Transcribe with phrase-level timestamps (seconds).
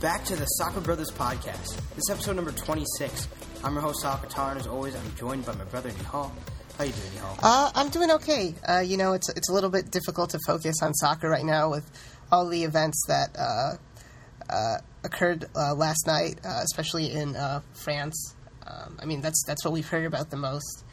[0.00, 1.74] Back to the Soccer Brothers podcast.
[1.96, 3.26] This is episode number 26.
[3.64, 6.30] I'm your host, Sahil Qatar, and as always, I'm joined by my brother, Nihal.
[6.30, 6.30] How
[6.78, 7.38] are you doing, Nihal?
[7.42, 8.54] Uh, I'm doing okay.
[8.68, 11.70] Uh, you know, it's it's a little bit difficult to focus on soccer right now
[11.70, 11.90] with
[12.30, 17.34] all the events that uh, uh occurred uh, last night, uh, especially in
[17.72, 18.36] France.
[18.68, 20.84] Um, I mean, that's that's what we've heard about the most.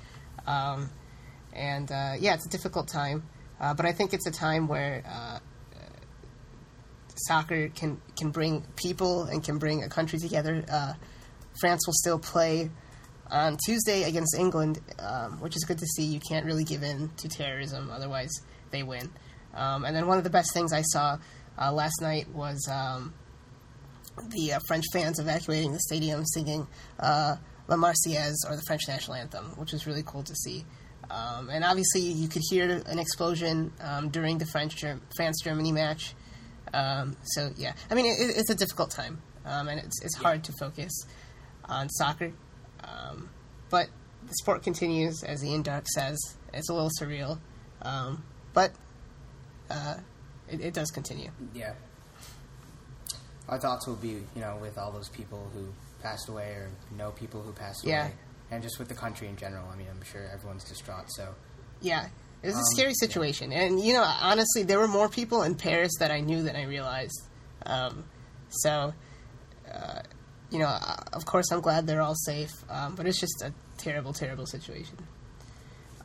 [0.48, 0.90] Um,
[1.54, 5.04] and yeah, it's a difficult time, but I think it's a time where
[7.28, 10.64] soccer can can bring people and can bring a country together.
[10.72, 10.94] Uh,
[11.60, 12.70] France will still play
[13.32, 16.04] on Tuesday against England, um, which is good to see.
[16.04, 18.32] You can't really give in to terrorism, otherwise
[18.72, 19.10] they win.
[19.54, 21.18] Um, and then one of the best things I saw
[21.58, 23.14] uh, last night was um,
[24.30, 26.68] the uh, French fans evacuating the stadium singing
[27.00, 30.66] uh, La Marseillaise or the French national anthem, which was really cool to see.
[31.10, 34.84] Um, and obviously, you could hear an explosion um, during the French
[35.16, 36.16] France Germany match.
[36.76, 40.44] Um, so yeah, I mean it, it's a difficult time, um, and it's it's hard
[40.44, 40.92] to focus
[41.64, 42.34] on soccer.
[42.84, 43.30] Um,
[43.70, 43.88] but
[44.28, 46.18] the sport continues, as Ian Darke says.
[46.54, 47.40] It's a little surreal,
[47.82, 48.72] um, but
[49.70, 49.96] uh,
[50.50, 51.30] it, it, does continue.
[51.54, 51.74] Yeah.
[53.50, 55.68] Our thoughts will be, you know, with all those people who
[56.02, 58.06] passed away or know people who passed yeah.
[58.06, 58.14] away,
[58.52, 59.68] and just with the country in general.
[59.72, 61.06] I mean, I'm sure everyone's distraught.
[61.10, 61.36] So.
[61.82, 62.08] Yeah,
[62.46, 63.64] it was a um, scary situation, yeah.
[63.64, 66.66] and you know, honestly, there were more people in Paris that I knew than I
[66.66, 67.20] realized.
[67.66, 68.04] Um,
[68.50, 68.94] so,
[69.74, 70.02] uh,
[70.52, 70.78] you know,
[71.12, 74.96] of course, I'm glad they're all safe, um, but it's just a terrible, terrible situation.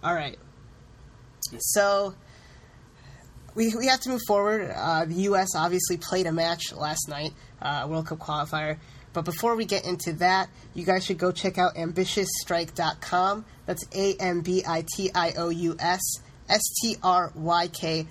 [0.03, 0.39] All right,
[1.59, 2.15] so
[3.55, 4.73] we we have to move forward.
[4.75, 5.49] Uh, the U.S.
[5.55, 8.79] obviously played a match last night, uh, World Cup qualifier.
[9.13, 13.45] But before we get into that, you guys should go check out ambitiousstryk.com.
[13.67, 16.01] That's A M B I T I O U S
[16.51, 18.09] S-T-R-Y-K.com.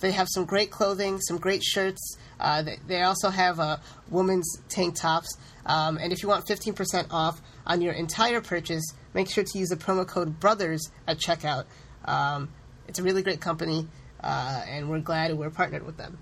[0.00, 2.16] They have some great clothing, some great shirts.
[2.38, 3.78] Uh, they, they, also have uh,
[4.10, 5.36] women's tank tops.
[5.66, 9.70] Um, and if you want 15% off on your entire purchase, make sure to use
[9.70, 11.64] the promo code BROTHERS at checkout.
[12.04, 12.50] Um,
[12.86, 13.88] it's a really great company,
[14.20, 16.18] uh, and we're glad we're partnered with them.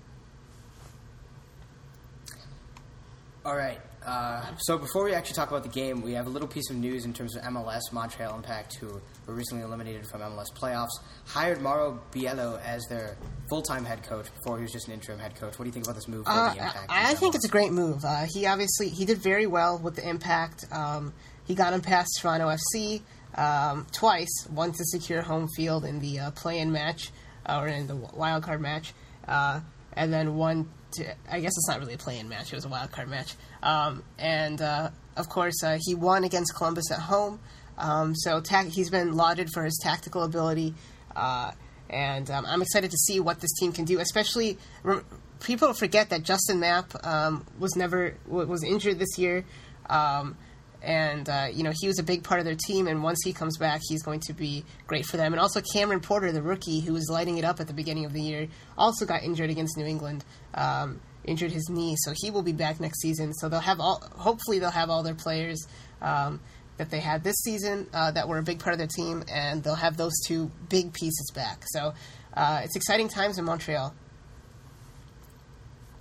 [3.45, 3.79] All right.
[4.07, 6.77] Uh, so before we actually talk about the game, we have a little piece of
[6.77, 7.81] news in terms of MLS.
[7.91, 8.87] Montreal Impact, who
[9.25, 10.87] were recently eliminated from MLS playoffs,
[11.25, 13.17] hired Mauro Biello as their
[13.49, 15.59] full-time head coach before he was just an interim head coach.
[15.59, 16.85] What do you think about this move for uh, the Impact?
[16.89, 18.05] I, I think it's a great move.
[18.05, 20.65] Uh, he obviously he did very well with the Impact.
[20.71, 21.13] Um,
[21.45, 23.01] he got him past Toronto FC
[23.35, 27.11] um, twice, one to secure home field in the uh, play-in match
[27.45, 28.93] uh, or in the wild card match,
[29.27, 29.59] uh,
[29.97, 32.69] and then one to, I guess it's not really a play-in match; it was a
[32.69, 33.33] wild card match.
[33.61, 37.39] Um, and uh, of course, uh, he won against Columbus at home.
[37.77, 40.75] Um, so ta- he's been lauded for his tactical ability,
[41.15, 41.51] uh,
[41.89, 43.99] and um, I'm excited to see what this team can do.
[43.99, 45.01] Especially, re-
[45.41, 49.45] people forget that Justin Mapp um, was never was injured this year.
[49.89, 50.37] Um,
[50.81, 52.87] and uh, you know he was a big part of their team.
[52.87, 55.33] And once he comes back, he's going to be great for them.
[55.33, 58.13] And also Cameron Porter, the rookie who was lighting it up at the beginning of
[58.13, 60.23] the year, also got injured against New England.
[60.53, 63.33] Um, injured his knee, so he will be back next season.
[63.33, 64.01] So they'll have all.
[64.15, 65.67] Hopefully, they'll have all their players
[66.01, 66.39] um,
[66.77, 69.61] that they had this season uh, that were a big part of their team, and
[69.63, 71.63] they'll have those two big pieces back.
[71.67, 71.93] So
[72.33, 73.93] uh, it's exciting times in Montreal.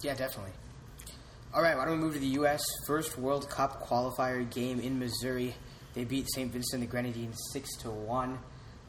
[0.02, 0.52] Yeah, definitely.
[1.56, 2.62] All right, why don't we move to the U.S.
[2.86, 5.54] First World Cup qualifier game in Missouri.
[5.94, 6.52] They beat St.
[6.52, 8.38] Vincent the Grenadines six to one.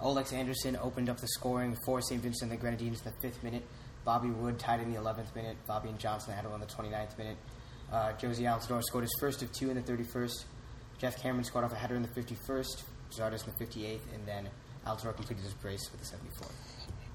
[0.02, 2.22] Oalex Anderson opened up the scoring for St.
[2.22, 3.64] Vincent and the Grenadines in the fifth minute.
[4.04, 5.56] Bobby Wood tied in the 11th minute.
[5.66, 7.38] Bobby and Johnson had it on the 29th minute.
[7.90, 10.44] Uh, Jozy Altidore scored his first of two in the 31st.
[10.98, 12.84] Geoff Cameron scored off a header in the 51st.
[13.18, 14.50] Zardes in the 58th, and then
[14.86, 16.52] Altidore completed his brace with the 74th.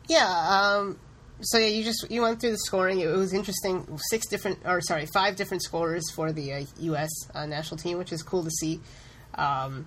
[0.08, 0.98] Yeah, um,
[1.42, 3.00] so yeah, you just you went through the scoring.
[3.00, 3.86] It was interesting.
[4.10, 7.10] Six different, or sorry, five different scorers for the uh, U.S.
[7.34, 8.80] Uh, national team, which is cool to see.
[9.34, 9.86] Um,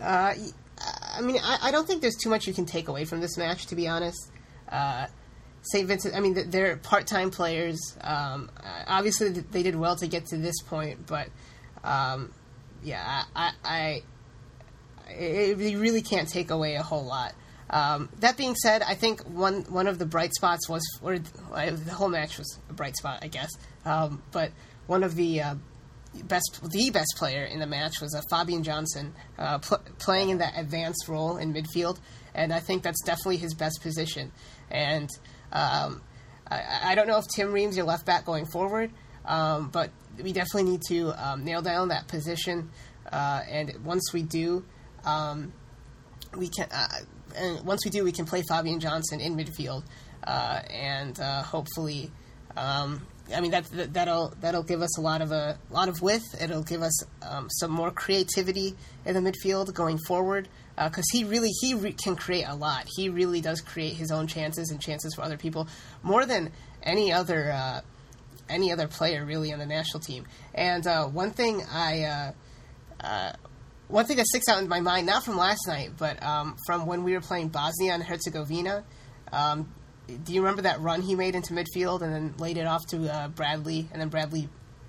[0.00, 0.34] uh,
[1.14, 3.36] I mean, I, I, don't think there's too much you can take away from this
[3.36, 4.30] match, to be honest.
[4.68, 5.06] Uh,
[5.62, 5.88] St.
[5.88, 7.96] Vincent, I mean, they're part-time players.
[8.00, 8.50] Um,
[8.86, 11.28] obviously, they did well to get to this point, but
[11.82, 12.32] um,
[12.84, 14.02] yeah, I, I,
[15.08, 17.34] I it, you really can't take away a whole lot.
[17.68, 21.92] Um, that being said, I think one one of the bright spots was, or the
[21.92, 23.50] whole match was a bright spot, I guess.
[23.84, 24.52] Um, but
[24.86, 25.54] one of the uh,
[26.24, 30.38] best, the best player in the match was uh, Fabian Johnson, uh, pl- playing in
[30.38, 31.98] that advanced role in midfield,
[32.34, 34.32] and I think that's definitely his best position.
[34.70, 35.10] And
[35.52, 36.02] um,
[36.48, 38.90] I, I, don't know if Tim Ream's your left back going forward,
[39.24, 39.90] um, but
[40.22, 42.70] we definitely need to um, nail down that position.
[43.10, 44.64] Uh, and once we do,
[45.04, 45.52] um,
[46.36, 46.88] we can uh,
[47.36, 49.84] and once we do, we can play Fabian Johnson in midfield,
[50.24, 52.10] uh, and uh, hopefully
[52.56, 56.00] Um, I mean that, that that'll that'll give us a lot of a lot of
[56.00, 56.24] width.
[56.40, 58.74] It'll give us um, some more creativity
[59.04, 62.86] in the midfield going forward because uh, he really he re- can create a lot.
[62.96, 65.68] He really does create his own chances and chances for other people
[66.02, 67.80] more than any other uh,
[68.48, 70.24] any other player really on the national team.
[70.54, 72.32] And uh, one thing I uh,
[73.00, 73.32] uh,
[73.88, 76.86] one thing that sticks out in my mind, not from last night, but um, from
[76.86, 78.84] when we were playing Bosnia and Herzegovina.
[79.32, 79.72] Um,
[80.24, 83.12] do you remember that run he made into midfield and then laid it off to
[83.12, 84.48] uh, Bradley and then Bradley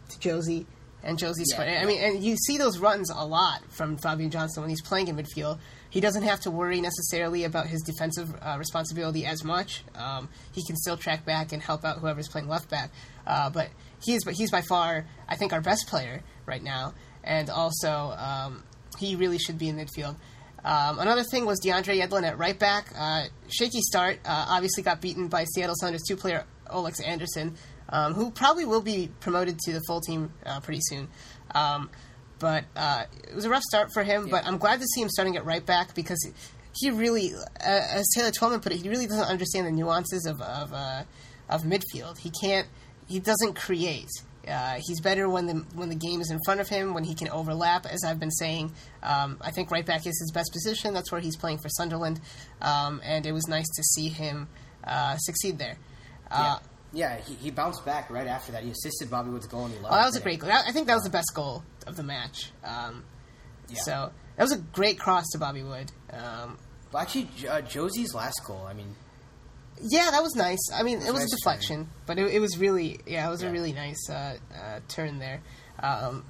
[0.09, 0.65] to Jozy
[1.03, 1.81] and Jozy's yeah, yeah.
[1.81, 5.07] I mean, and you see those runs a lot from Fabian Johnson when he's playing
[5.07, 5.59] in midfield.
[5.89, 9.83] He doesn't have to worry necessarily about his defensive uh, responsibility as much.
[9.95, 12.91] Um, he can still track back and help out whoever's playing left back.
[13.25, 13.69] Uh, but
[14.03, 16.93] he is, but he's by far, I think, our best player right now,
[17.23, 18.63] and also um,
[18.97, 20.15] he really should be in midfield.
[20.63, 22.91] Um, another thing was DeAndre Yedlin at right back.
[22.97, 24.19] Uh, shaky start.
[24.25, 27.55] Uh, obviously got beaten by Seattle Sounders two player Oalex Anderson,
[27.89, 31.07] um, who probably will be promoted to the full team uh, pretty soon.
[31.55, 31.89] Um,
[32.39, 34.25] but uh, it was a rough start for him.
[34.25, 34.31] Yeah.
[34.31, 36.19] But I'm glad to see him starting at right back because
[36.73, 40.41] he really, uh, as Taylor Twellman put it, he really doesn't understand the nuances of
[40.41, 41.03] of, uh,
[41.49, 42.17] of midfield.
[42.17, 42.67] He can't.
[43.07, 44.09] He doesn't create.
[44.47, 47.13] Uh, he's better when the when the game is in front of him, when he
[47.13, 47.85] can overlap.
[47.85, 48.71] As I've been saying,
[49.03, 50.93] um, I think right back is his best position.
[50.93, 52.21] That's where he's playing for Sunderland,
[52.61, 54.47] um, and it was nice to see him
[54.83, 55.77] uh, succeed there.
[56.31, 56.59] Uh,
[56.93, 58.63] yeah, yeah he, he, bounced back right after that.
[58.63, 59.93] He assisted Bobby Wood's goal, and he loved.
[59.93, 60.51] Oh, that was a great goal.
[60.51, 62.51] I think that was the best goal of the match.
[62.63, 63.03] Um,
[63.69, 63.77] yeah.
[63.83, 65.91] So that was a great cross to Bobby Wood.
[66.11, 66.57] Um,
[66.91, 68.65] well, actually, uh, Jozy's last goal.
[68.67, 68.95] I mean,
[69.81, 70.69] yeah, that was nice.
[70.73, 71.89] I mean, it was, it was nice a deflection, turn.
[72.05, 73.49] but it, it, was really, yeah, it was yeah.
[73.49, 75.41] a really nice uh, uh, turn there.
[75.79, 76.25] Um,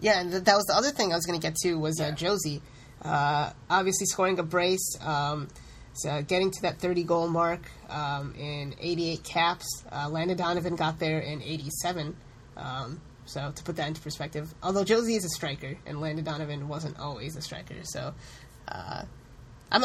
[0.00, 2.00] yeah, and th- that was the other thing I was going to get to was
[2.00, 2.60] uh, yeah.
[3.02, 5.48] Uh, obviously, scoring a brace, um,
[5.94, 9.84] so getting to that 30 goal mark um, in 88 caps.
[9.90, 12.16] Uh, Landon Donovan got there in 87.
[12.56, 16.68] Um, so to put that into perspective, although Jozy is a striker and Landon Donovan
[16.68, 18.14] wasn't always a striker, so
[18.68, 19.02] uh,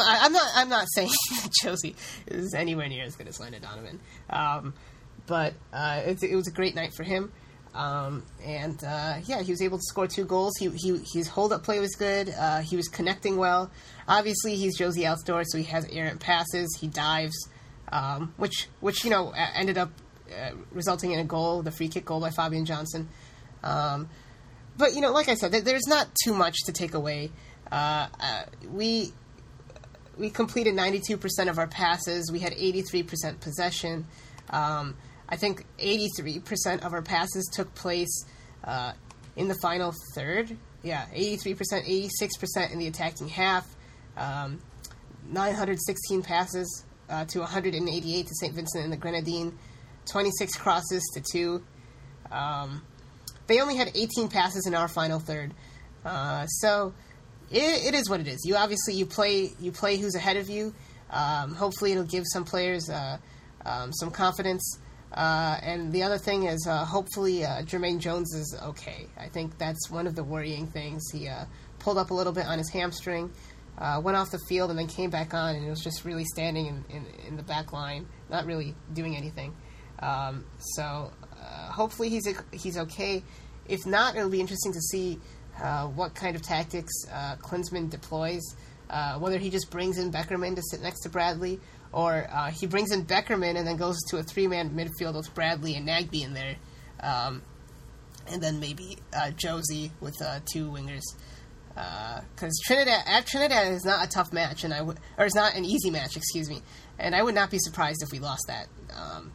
[0.00, 0.50] I'm not.
[0.54, 1.10] I'm not saying
[1.62, 1.94] Jozy
[2.26, 4.00] is anywhere near as good as Landon Donovan,
[4.30, 4.74] um,
[5.26, 7.30] but uh, it, it, was a great night for him.
[7.74, 10.54] Um, and uh, yeah, he was able to score two goals.
[10.58, 12.32] He, he his hold up play was good.
[12.38, 13.70] Uh, he was connecting well.
[14.08, 16.74] Obviously, he's Jozy Altidore, so he has errant passes.
[16.80, 17.48] He dives,
[17.90, 19.90] um, which which you know ended up
[20.30, 23.08] uh, resulting in a goal, the free kick goal by Fabian Johnson.
[23.62, 24.08] Um,
[24.78, 27.30] but you know, like I said, there's not too much to take away.
[27.70, 29.12] Uh, uh, we
[30.18, 32.30] we completed 92% of our passes.
[32.30, 34.06] We had 83% possession.
[34.50, 34.96] Um,
[35.28, 38.24] I think 83% of our passes took place
[38.64, 38.92] uh,
[39.36, 40.56] in the final third.
[40.82, 41.56] Yeah, 83%,
[41.86, 43.66] 86% in the attacking half.
[44.16, 44.60] Um,
[45.30, 48.54] 916 passes uh, to 188 to St.
[48.54, 49.56] Vincent and the Grenadine.
[50.06, 51.62] 26 crosses to 2.
[52.30, 52.82] Um,
[53.46, 55.54] they only had 18 passes in our final third.
[56.04, 56.92] Uh, so
[57.52, 58.40] it, it is what it is.
[58.44, 60.74] You obviously you play you play who's ahead of you.
[61.10, 63.18] Um, hopefully, it'll give some players uh,
[63.66, 64.78] um, some confidence.
[65.12, 69.06] Uh, and the other thing is, uh, hopefully, uh, Jermaine Jones is okay.
[69.18, 71.02] I think that's one of the worrying things.
[71.12, 71.44] He uh,
[71.78, 73.30] pulled up a little bit on his hamstring,
[73.76, 76.66] uh, went off the field, and then came back on, and was just really standing
[76.66, 79.54] in, in, in the back line, not really doing anything.
[79.98, 81.12] Um, so
[81.70, 83.22] hopefully, he's he's okay.
[83.68, 85.20] If not, it'll be interesting to see
[85.62, 88.42] uh, what kind of tactics uh, Klinsmann deploys.
[88.90, 91.58] Uh, whether he just brings in Beckerman to sit next to Bradley,
[91.92, 95.76] or uh, he brings in Beckerman and then goes to a three-man midfield with Bradley
[95.76, 96.56] and Nagbe in there,
[97.00, 97.40] um,
[98.26, 101.00] and then maybe uh, Jozy with uh, two wingers.
[101.70, 105.54] Because Trinidad at Trinidad is not a tough match, and I would, or is not
[105.54, 106.60] an easy match, excuse me,
[106.98, 108.66] and I would not be surprised if we lost that.
[108.94, 109.32] Um,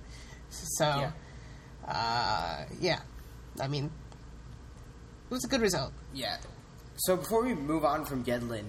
[0.50, 2.66] so, yeah.
[2.80, 3.00] yeah,
[3.60, 3.90] I mean,
[5.30, 5.94] it was a good result.
[6.14, 6.38] Yeah.
[6.98, 8.66] So before we move on from Yedlin,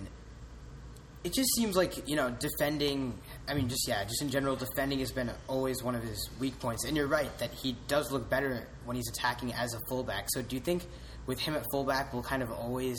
[1.25, 3.19] it just seems like you know defending.
[3.49, 6.59] I mean, just yeah, just in general, defending has been always one of his weak
[6.61, 6.85] points.
[6.85, 10.27] And you're right that he does look better when he's attacking as a fullback.
[10.29, 10.85] So do you think
[11.27, 12.99] with him at fullback, we'll kind of always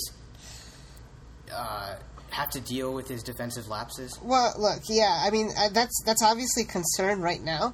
[1.54, 1.96] uh,
[2.32, 4.20] have to deal with his defensive lapses?
[4.22, 7.74] Well, look, yeah, I mean uh, that's that's obviously concern right now.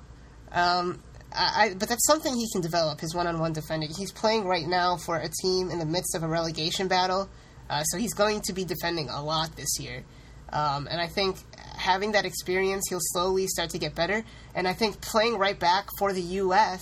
[0.51, 1.01] Um,
[1.37, 3.89] I, but that's something he can develop his one-on-one defending.
[3.89, 7.29] He's playing right now for a team in the midst of a relegation battle,
[7.69, 10.03] uh, so he's going to be defending a lot this year.
[10.51, 11.37] Um, and I think
[11.77, 14.23] having that experience, he'll slowly start to get better.
[14.53, 16.81] And I think playing right back for the U.S.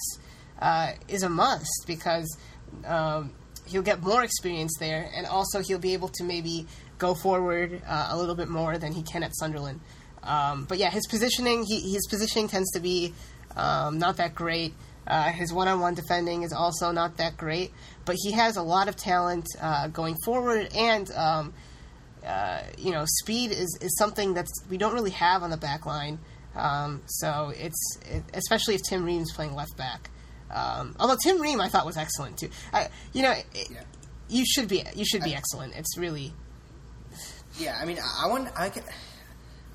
[0.59, 2.37] Uh, is a must because
[2.85, 3.31] um,
[3.65, 6.67] he'll get more experience there, and also he'll be able to maybe
[6.97, 9.79] go forward uh, a little bit more than he can at Sunderland.
[10.23, 13.13] Um, but yeah, his positioning, he, his positioning tends to be
[13.55, 14.73] um, not that great.
[15.05, 17.71] Uh, his one-on-one defending is also not that great,
[18.05, 21.53] but he has a lot of talent uh, going forward, and um,
[22.25, 25.85] uh, you know, speed is, is something that we don't really have on the back
[25.85, 26.19] line.
[26.55, 30.09] Um, so it's it, especially if Tim Ream's playing left back.
[30.49, 32.49] Um, although Tim Ream, I thought was excellent too.
[32.71, 33.83] I, you know, it, Yeah.
[34.29, 35.75] you should be you should be excellent.
[35.75, 36.31] It's really
[37.59, 38.49] Yeah, I mean, I I want.
[38.55, 38.71] I.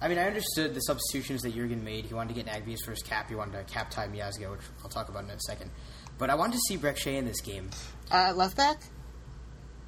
[0.00, 2.05] I mean, I understood the substitutions that Jurgen made.
[2.07, 3.28] He wanted to get Nagbe's first cap.
[3.28, 5.71] He wanted to cap tie Miazga, which I'll talk about in a second.
[6.19, 7.71] But I wanted to see Brek Shea in this game.
[8.11, 8.81] uh, left back.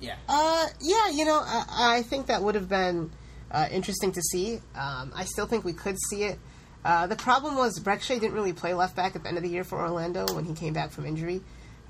[0.01, 0.17] Yeah.
[0.29, 3.11] Uh, yeah, you know, I, I think that would have been
[3.51, 4.57] uh, interesting to see.
[4.75, 6.39] Um, I still think we could see it.
[6.85, 9.43] Uh, the problem was Brek Shea didn't really play left back at the end of
[9.43, 11.43] the year for Orlando when he came back from injury.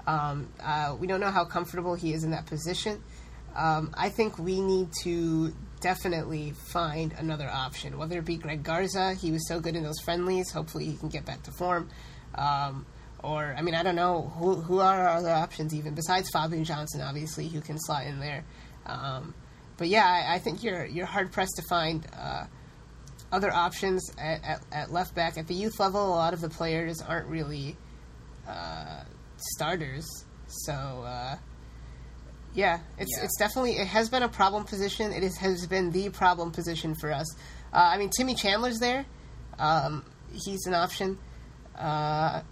[0.06, 3.02] Um, uh, we don't know how comfortable he is in that position.
[3.54, 9.14] Um, I think we need to definitely find another option, whether it be Greg Garza.
[9.14, 10.50] He was so good in those friendlies.
[10.50, 11.88] Hopefully, he can get back to form.
[12.34, 12.86] Um,
[13.22, 17.00] or, I mean, I don't know who who are other options even besides Fabian Johnson,
[17.00, 18.44] obviously, who can slot in there.
[18.86, 19.34] Um,
[19.76, 22.46] but yeah, I, I think you're you're hard pressed to find uh,
[23.32, 26.06] other options at, at, at left back at the youth level.
[26.06, 27.76] A lot of the players aren't really
[28.48, 29.04] uh,
[29.36, 30.06] starters,
[30.46, 30.72] so.
[30.72, 31.36] Uh,
[32.54, 33.24] yeah, it's Yeah.
[33.24, 35.12] it's definitely it has been a problem position.
[35.12, 37.34] It is, has been the problem position for us.
[37.72, 39.06] Uh, I mean, Timmy Chandler's there.
[39.58, 41.18] Um, he's an option.
[41.78, 42.42] Uh,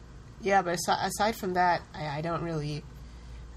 [0.41, 2.85] yeah, but aside, aside from that, I, I don't really,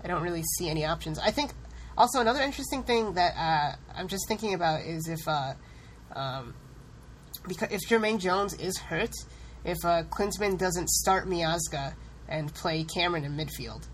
[0.04, 1.20] I don't really see any options.
[1.20, 1.52] I think
[1.98, 5.54] also another interesting thing that uh, I'm just thinking about is if, uh,
[6.16, 6.56] um,
[7.48, 9.14] because if Jermaine Jones is hurt,
[9.64, 11.94] if uh, Klinsmann doesn't start Miazga
[12.28, 13.88] and play Cameron in midfield.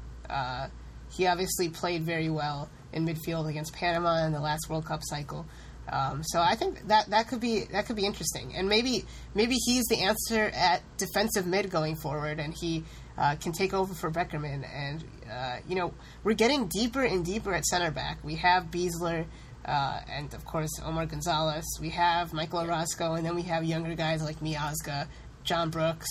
[1.17, 5.45] He obviously played very well in midfield against Panama in the last World Cup cycle.
[5.89, 9.55] Um, so I think that that could be that could be interesting, and maybe maybe
[9.65, 12.83] he's the answer at defensive mid going forward, and he
[13.17, 14.67] uh, can take over for Beckerman.
[14.69, 15.93] And uh, you know
[16.23, 18.17] we're getting deeper and deeper at center back.
[18.21, 19.25] We have Besler,
[19.65, 21.65] uh, and of course Omar Gonzalez.
[21.79, 25.07] We have Michael Orozco, and then we have younger guys like Miazga,
[25.45, 26.09] John Brooks.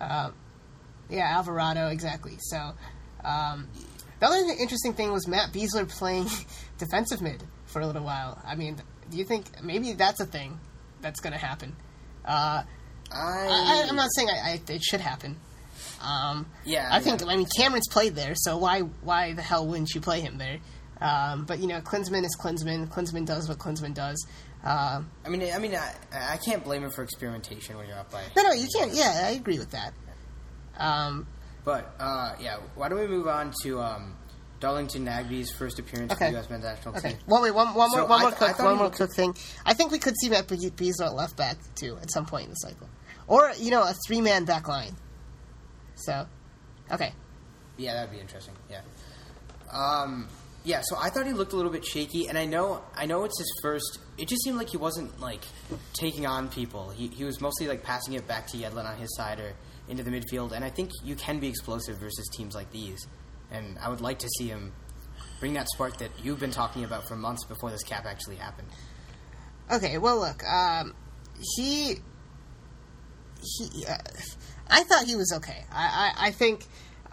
[0.00, 0.30] Uh,
[1.10, 2.36] yeah, Alvarado, exactly.
[2.38, 2.72] So,
[3.24, 3.68] um,
[4.20, 6.26] the other interesting thing was Matt Besler playing
[6.78, 8.40] defensive mid for a little while.
[8.46, 8.76] I mean,
[9.10, 10.58] do you think maybe that's a thing
[11.00, 11.74] that's going to happen?
[12.24, 12.62] Uh,
[13.12, 15.36] I, I, I'm not saying I, I, it should happen.
[16.02, 17.20] Um, Yeah, I think.
[17.20, 17.26] yeah.
[17.28, 20.58] I mean, Cameron's played there, so why why the hell wouldn't you play him there?
[21.00, 22.88] Um, but you know, Klinsmann is Klinsmann.
[22.88, 24.26] Klinsmann does what Klinsmann does.
[24.64, 28.10] Uh, I mean, I mean, I, I can't blame him for experimentation when you're up
[28.10, 28.22] by.
[28.36, 28.92] no, no, you can't.
[28.94, 29.92] Yeah, I agree with that.
[30.78, 31.26] Um,
[31.64, 34.16] But uh, yeah, why don't we move on to um,
[34.60, 36.48] Darlington Nagbe's first appearance for the U.S.
[36.50, 37.10] men's national Okay.
[37.10, 37.18] team?
[37.26, 37.50] Well, wait.
[37.52, 38.08] One, one So more.
[38.08, 38.58] One I more quick.
[38.58, 39.34] One more quick thing.
[39.66, 42.44] I think we could see Matt Be- Besler at left back too at some point
[42.44, 42.88] in the cycle,
[43.26, 44.96] or you know, a three man back line.
[45.96, 46.26] So,
[46.90, 47.12] okay.
[47.76, 48.54] Yeah, that'd be interesting.
[48.70, 48.80] Yeah.
[49.72, 50.28] Um,
[50.64, 53.24] yeah, so I thought he looked a little bit shaky, and I know, I know
[53.24, 53.98] it's his first.
[54.18, 55.42] It just seemed like he wasn't like
[55.94, 56.90] taking on people.
[56.90, 59.54] He he was mostly like passing it back to Yedlin on his side or
[59.90, 63.06] into the midfield, and I think you can be explosive versus teams like these.
[63.50, 64.72] And I would like to see him
[65.40, 68.68] bring that spark that you've been talking about for months before this cap actually happened.
[69.72, 69.98] Okay.
[69.98, 70.42] Well, look.
[70.44, 70.94] Um,
[71.56, 71.96] he.
[73.42, 73.84] He.
[73.86, 73.96] Uh,
[74.68, 75.64] I thought he was okay.
[75.72, 76.12] I.
[76.16, 76.66] I, I think.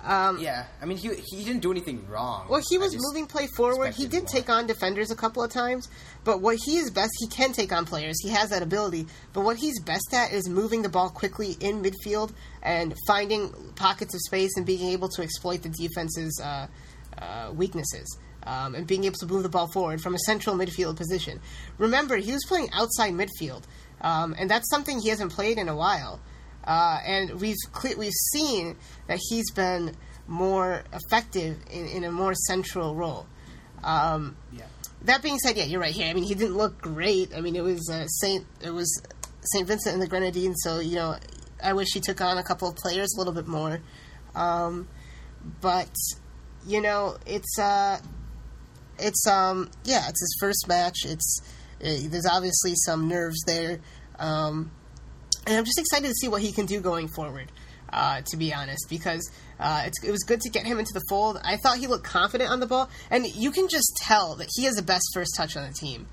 [0.03, 2.47] Um, Yeah, I mean, he he didn't do anything wrong.
[2.49, 3.93] Well, he was moving play forward.
[3.93, 4.29] He did more.
[4.29, 5.89] take on defenders a couple of times,
[6.23, 8.15] but what he is best, he can take on players.
[8.21, 9.07] He has that ability.
[9.33, 14.13] But what he's best at is moving the ball quickly in midfield and finding pockets
[14.13, 16.67] of space and being able to exploit the defense's uh,
[17.17, 18.17] uh, weaknesses.
[18.43, 21.41] Um, and being able to move the ball forward from a central midfield position.
[21.79, 23.63] Remember, he was playing outside midfield,
[23.99, 26.21] um, and that's something he hasn't played in a while.
[26.67, 28.75] Uh, and we've cle- we've seen
[29.07, 29.95] that he's been
[30.27, 33.25] more effective in, in a more central role.
[33.83, 34.65] Um, Yeah.
[35.03, 36.07] that being said, yeah, you're right here.
[36.09, 37.33] I mean, he didn't look great.
[37.33, 39.01] I mean, it was uh, Saint it was
[39.53, 41.15] Saint Vincent and the Grenadines, so you know,
[41.63, 43.79] I wish he took on a couple of players a little bit more.
[44.35, 44.89] Um,
[45.61, 45.89] but
[46.65, 47.99] you know, it's uh,
[48.99, 51.05] it's um, yeah, it's his first match.
[51.05, 51.39] It's
[51.81, 53.79] uh, there's obviously some nerves there.
[54.19, 54.71] Um,
[55.47, 57.51] and I'm just excited to see what he can do going forward.
[57.89, 61.39] Uh, to be honest, because uh, it was good to get him into the fold.
[61.41, 64.65] I thought he looked confident on the ball, and you can just tell that he
[64.65, 66.05] has the best first touch on the team.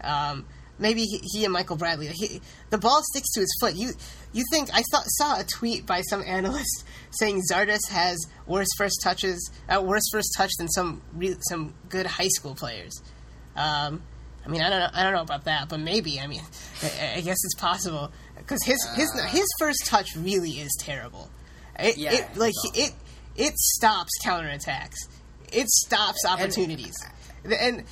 [0.00, 0.46] Um,
[0.78, 2.06] maybe he, he and Michael Bradley.
[2.14, 3.74] He, the ball sticks to his foot.
[3.74, 3.90] You
[4.32, 9.00] you think I saw, saw a tweet by some analyst saying Zardes has worse first
[9.02, 13.02] touches, uh, worse first touch than some re, some good high school players.
[13.56, 14.02] Um,
[14.46, 16.20] I mean, I don't know, I don't know about that, but maybe.
[16.20, 16.42] I mean,
[16.82, 18.12] I, I guess it's possible
[18.48, 21.30] because his his his first touch really is terrible.
[21.78, 22.92] It, Yeah, it like it
[23.36, 24.96] it stops counterattacks.
[25.52, 26.94] It stops opportunities.
[27.44, 27.84] And,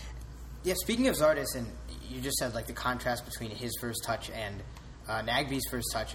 [0.65, 1.67] Yeah, speaking of Zardes, and
[2.11, 4.63] you just said like the contrast between his first touch and
[5.09, 6.15] uh, Nagbe's first touch.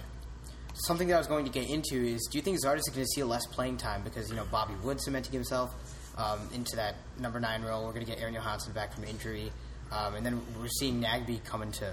[0.74, 3.04] Something that I was going to get into is: Do you think Zardes is going
[3.04, 5.74] to see less playing time because you know Bobby Wood cementing himself
[6.18, 7.84] um, into that number nine role?
[7.84, 9.52] We're going to get Aron Johannsson back from injury,
[9.90, 11.92] um, and then we're seeing Nagbe come into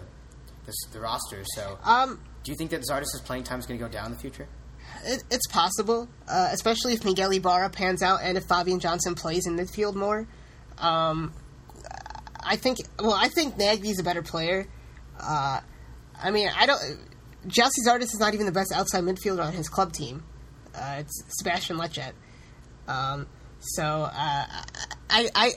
[0.66, 1.44] this, the roster.
[1.56, 4.12] So, um, do you think that Zardes' playing time is going to go down in
[4.14, 4.48] the future?
[5.06, 9.48] it, it's possible, uh, especially if Miguel Ibarra pans out and if Fabian Johnson plays
[9.48, 10.28] in midfield more.
[10.78, 11.34] Um,
[12.42, 12.80] I think.
[13.00, 14.68] Well, I think Nagbe's a better player.
[15.20, 15.60] Uh,
[16.22, 16.82] I mean, I don't.
[17.48, 20.24] Gyasi Zardes is not even the best outside midfielder on his club team.
[20.76, 22.14] Uh, it's Sebastian Lletget.
[22.88, 23.28] Um,
[23.60, 24.46] so uh,
[25.10, 25.52] I, I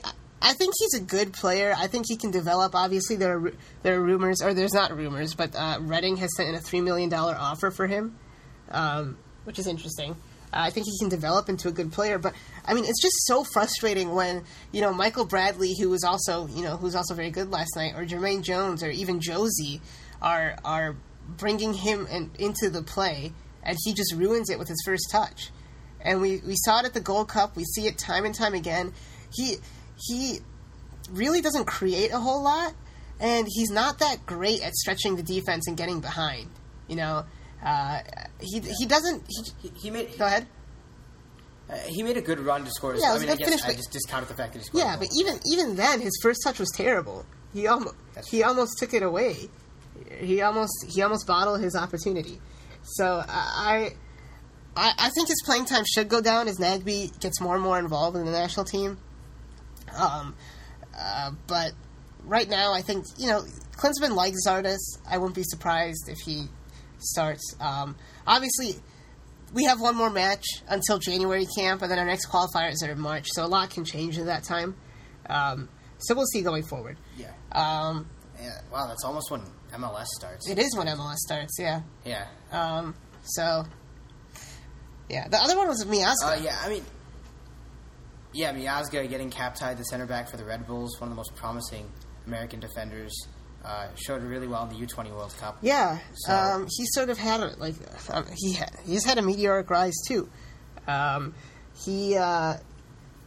[0.45, 1.73] I think he's a good player.
[1.75, 2.75] I think he can develop.
[2.75, 6.49] Obviously, there are there are rumors, or there's not rumors, but uh, Reading has sent
[6.49, 8.17] in a three million dollar offer for him,
[8.69, 10.11] um, which is interesting.
[10.51, 12.33] Uh, I think he can develop into a good player, but
[12.65, 16.61] I mean, it's just so frustrating when you know Michael Bradley, who was also you
[16.61, 19.79] know who's also very good last night, or Jermaine Jones, or even Jozy,
[20.21, 23.31] are are bringing him in, into the play,
[23.63, 25.51] and he just ruins it with his first touch.
[26.01, 27.55] And we, we saw it at the Gold Cup.
[27.55, 28.91] We see it time and time again.
[29.33, 29.55] He
[29.97, 30.39] he
[31.11, 32.73] really doesn't create a whole lot,
[33.19, 36.49] and he's not that great at stretching the defense and getting behind.
[36.87, 37.25] You know,
[37.65, 37.99] uh,
[38.39, 39.23] he he doesn't.
[39.27, 40.47] He, He, he made go ahead.
[41.69, 42.95] uh, he made a good run to score.
[42.95, 44.83] Yeah, I mean, I finish- I just discounted the fact that he scored.
[44.83, 47.25] Yeah, but even even then, his first touch was terrible.
[47.53, 47.95] He almost
[48.29, 49.49] he almost took it away.
[50.19, 52.39] He almost he almost bottled his opportunity.
[52.83, 53.91] So I,
[54.75, 57.79] I I think his playing time should go down as Nagbe gets more and more
[57.79, 58.97] involved in the national team.
[59.97, 60.35] Um,
[60.97, 61.71] uh, but
[62.23, 63.41] right now, I think you know
[63.77, 64.79] Klinsmann likes Zardes.
[65.09, 66.47] I wouldn't be surprised if he
[66.99, 67.55] starts.
[67.59, 68.75] Um, obviously,
[69.53, 72.99] we have one more match until January camp, and then our next qualifiers are in
[72.99, 74.75] March, so a lot can change in that time.
[75.29, 76.97] Um, so we'll see going forward.
[77.17, 77.31] yeah.
[77.51, 78.07] Um,
[78.41, 78.59] yeah.
[78.71, 79.41] Wow, that's almost when
[79.73, 80.49] MLS starts.
[80.49, 81.81] it is when MLS starts, yeah.
[82.03, 82.25] Yeah.
[82.51, 83.63] Um, so,
[85.09, 85.27] yeah.
[85.29, 86.39] The other one was Miazga.
[86.39, 86.83] Uh, yeah, I mean,
[88.33, 91.17] yeah, Miazga getting cap tied the center back for the Red Bulls, one of the
[91.17, 91.89] most promising
[92.27, 93.13] American defenders,
[93.63, 95.57] uh, showed really well in the U twenty World Cup.
[95.61, 97.75] Yeah, So- um, he sort of had a, like
[98.09, 100.29] um, he ha- he's had a meteoric rise too.
[100.87, 101.33] Um,
[101.85, 102.55] he uh,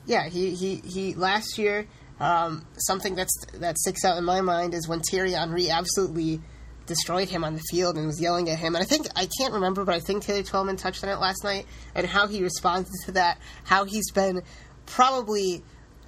[0.07, 1.87] yeah he, he he last year
[2.21, 6.41] um, something that's that sticks out in my mind is when Thierry Henry absolutely
[6.87, 8.77] destroyed him on the field and was yelling at him.
[8.77, 11.43] And I think I can't remember, but I think Taylor Twellman touched on it last
[11.43, 11.67] night
[11.97, 13.39] and how he responded to that.
[13.65, 14.43] How he's been
[14.87, 15.63] probably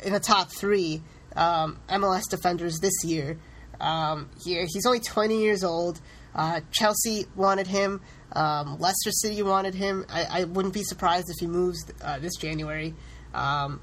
[0.04, 1.02] in the top three
[1.36, 3.38] um, MLS defenders this year.
[3.80, 6.00] Um, he, he's only 20 years old.
[6.34, 8.00] Uh, Chelsea wanted him.
[8.32, 10.04] Um, Leicester City wanted him.
[10.08, 12.94] I, I wouldn't be surprised if he moves uh, this January.
[13.34, 13.80] Um,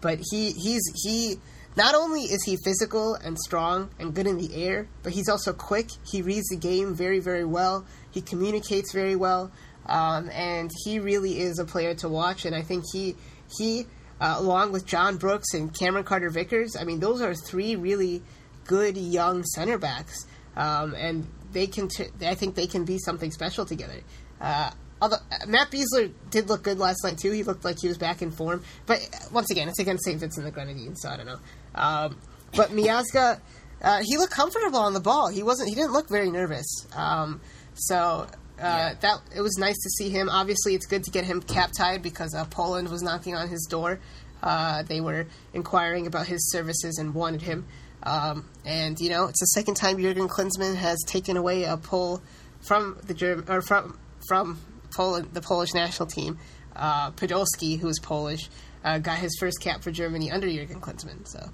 [0.00, 1.36] but he he's he
[1.76, 5.52] not only is he physical and strong and good in the air, but he's also
[5.52, 5.88] quick.
[6.10, 7.84] He reads the game very very well.
[8.10, 9.50] He communicates very well,
[9.86, 12.44] um, and he really is a player to watch.
[12.44, 13.16] And I think he
[13.58, 13.86] he
[14.20, 18.22] uh, along with John Brooks and Cameron Carter Vickers, I mean those are three really
[18.64, 20.26] good young center backs,
[20.56, 21.88] um, and they can.
[21.88, 24.00] T- I think they can be something special together.
[24.40, 27.32] Uh, although uh, Matt Besler did look good last night too.
[27.32, 30.20] He looked like he was back in form, but uh, once again, it's against St.
[30.20, 31.38] Vincent the Grenadines, so I don't know.
[31.74, 32.16] Um,
[32.54, 33.40] but Miazga,
[33.82, 35.28] uh, he looked comfortable on the ball.
[35.28, 35.68] He wasn't.
[35.68, 36.86] He didn't look very nervous.
[36.94, 37.40] Um,
[37.74, 38.26] so.
[38.60, 40.28] Uh, That it was nice to see him.
[40.28, 43.66] Obviously, it's good to get him cap tied because uh, Poland was knocking on his
[43.70, 44.00] door.
[44.42, 47.66] Uh, they were inquiring about his services and wanted him.
[48.02, 52.20] Um, and you know, it's the second time Jurgen Klinsmann has taken away a pole
[52.60, 54.60] from the Germ- or from from
[54.94, 56.38] Poland, the Polish national team.
[56.74, 58.48] Uh, Podolski, who is Polish,
[58.84, 61.26] uh, got his first cap for Germany under Jurgen Klinsmann.
[61.26, 61.50] So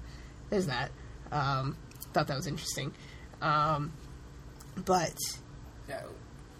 [0.51, 0.91] there's that.
[1.31, 1.77] Um,
[2.13, 2.93] thought that was interesting.
[3.41, 3.91] Um,
[4.85, 5.15] but
[5.89, 6.01] Yeah,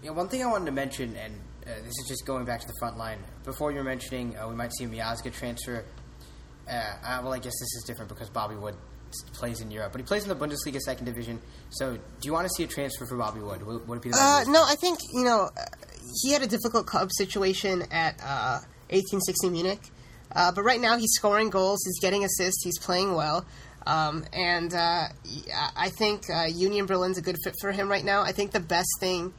[0.06, 1.34] yeah, one thing I wanted to mention, and
[1.65, 3.18] uh, this is just going back to the front line.
[3.44, 5.84] Before you were mentioning uh, we might see a Miazga transfer.
[6.68, 8.76] Uh, uh, well, I guess this is different because Bobby Wood
[9.34, 11.41] plays in Europe, but he plays in the Bundesliga second division.
[11.70, 13.65] So, do you want to see a transfer for Bobby Wood?
[13.65, 15.50] Would, would it be the Uh, no, I think you know
[16.22, 19.82] he had a difficult club situation at uh, 1860 Munich,
[20.36, 23.46] uh, but right now he's scoring goals, he's getting assists, he's playing well,
[23.88, 25.08] um, and uh,
[25.76, 28.22] I think uh, Union Berlin's a good fit for him right now.
[28.22, 29.34] I think the best thing,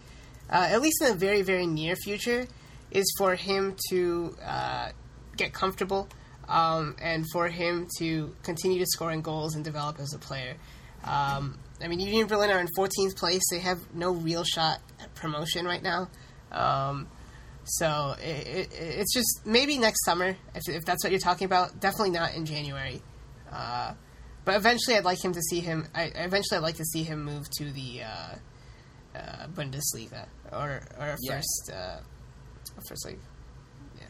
[0.51, 2.47] uh, at least in the very very near future,
[2.91, 4.91] is for him to uh,
[5.37, 6.09] get comfortable.
[6.49, 10.55] Um, and for him to continue to scoring goals and develop as a player.
[11.03, 13.43] Um, I mean, Union Berlin are in 14th place.
[13.51, 16.09] They have no real shot at promotion right now.
[16.53, 17.09] Um,
[17.65, 21.81] So it, it, it's just maybe next summer if, if that's what you're talking about.
[21.81, 23.03] Definitely not in January.
[23.51, 23.95] Uh,
[24.45, 25.89] but eventually, I'd like him to see him.
[25.93, 28.03] I eventually I'd like to see him move to the
[29.17, 31.37] uh, Bundesliga or or Yeah.
[31.37, 31.99] first uh,
[32.89, 33.19] first league.
[33.99, 34.05] Yeah.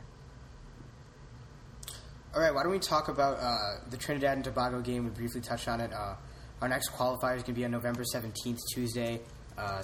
[2.34, 5.04] All right, why don't we talk about uh, the Trinidad and Tobago game?
[5.04, 5.92] We briefly touched on it.
[5.92, 6.14] Uh,
[6.60, 9.20] our next qualifier is going to be on November seventeenth, Tuesday,
[9.56, 9.82] uh,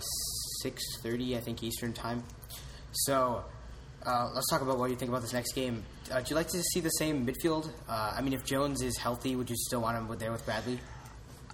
[0.63, 2.23] six thirty, I think Eastern time.
[2.93, 3.45] So,
[4.05, 5.83] uh, let's talk about what you think about this next game.
[6.11, 7.71] Uh, do you like to see the same midfield?
[7.89, 10.79] Uh, I mean, if Jones is healthy, would you still want him there with Bradley?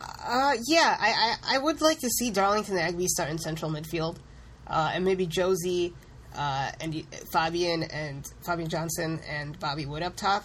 [0.01, 4.19] Uh, yeah, I, I, I would like to see Darlington Nagbe start in central midfield,
[4.67, 5.93] uh, and maybe Jozy,
[6.37, 10.45] uh, and Fabian and Fabian Johnson and Bobby Wood up top,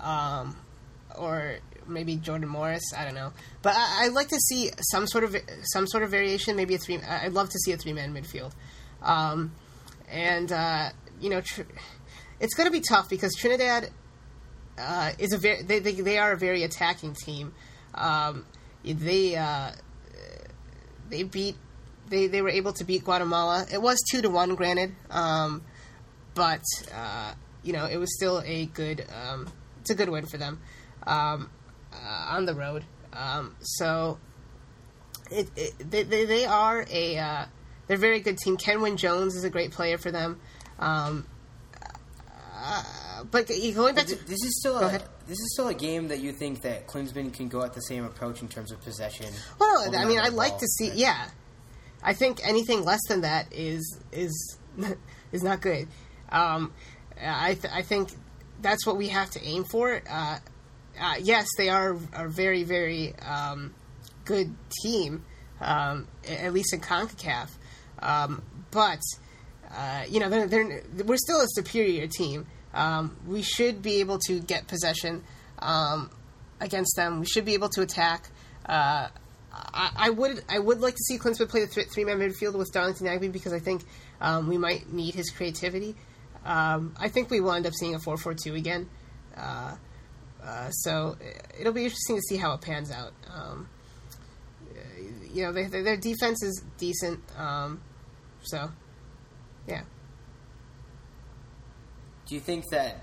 [0.00, 0.56] um,
[1.16, 2.82] or maybe Jordan Morris.
[2.96, 3.32] I don't know,
[3.62, 5.36] but I, I'd like to see some sort of
[5.72, 6.56] some sort of variation.
[6.56, 6.98] Maybe a three.
[6.98, 8.52] I'd love to see a three man midfield,
[9.02, 9.52] um,
[10.10, 11.62] and uh, you know, tr-
[12.40, 13.90] it's going to be tough because Trinidad
[14.78, 17.54] uh, is a very they, they they are a very attacking team.
[17.94, 18.44] Um,
[18.84, 19.72] they uh,
[21.08, 21.56] they beat
[22.08, 23.66] they they were able to beat Guatemala.
[23.72, 25.62] It was two to one, granted, um,
[26.34, 26.62] but
[26.94, 29.48] uh, you know it was still a good um,
[29.80, 30.60] it's a good win for them
[31.06, 31.50] um,
[31.92, 32.84] uh, on the road.
[33.12, 34.18] Um, so
[35.30, 37.44] it, it they, they they are a uh,
[37.86, 38.56] they're a very good team.
[38.56, 40.40] Kenwyne Jones is a great player for them.
[40.78, 41.26] Um,
[42.62, 45.04] uh, but going back to This is still Go a, ahead.
[45.30, 48.04] This is still a game that you think that Klinsmann can go at the same
[48.04, 49.26] approach in terms of possession.
[49.60, 50.90] Well, I mean, I'd like to see.
[50.92, 51.28] Yeah,
[52.02, 54.58] I think anything less than that is is
[55.32, 55.86] is not good.
[56.30, 56.72] Um,
[57.24, 58.10] I th- I think
[58.60, 60.02] that's what we have to aim for.
[60.10, 60.38] Uh,
[61.00, 63.72] uh, yes, they are a very very um,
[64.24, 65.24] good team,
[65.60, 67.50] um, at least in Concacaf.
[68.00, 68.98] Um, but
[69.72, 72.48] uh, you know, they're, they're, we're still a superior team.
[72.72, 75.24] Um, we should be able to get possession
[75.58, 76.10] um,
[76.60, 77.20] against them.
[77.20, 78.28] We should be able to attack.
[78.64, 79.08] Uh,
[79.52, 82.56] I, I would I would like to see Klinsmann play the th- three man midfield
[82.56, 83.82] with Darlington Nagbe because I think
[84.20, 85.96] um, we might need his creativity.
[86.44, 88.88] Um, I think we will end up seeing a 4 4 2 again.
[89.36, 89.74] Uh,
[90.42, 91.24] uh, so uh,
[91.58, 93.12] it'll be interesting to see how it pans out.
[93.32, 93.68] Um,
[95.32, 97.20] you know, they, they, their defense is decent.
[97.38, 97.80] Um,
[98.42, 98.70] so,
[99.68, 99.82] yeah.
[102.30, 102.94] Do you think that,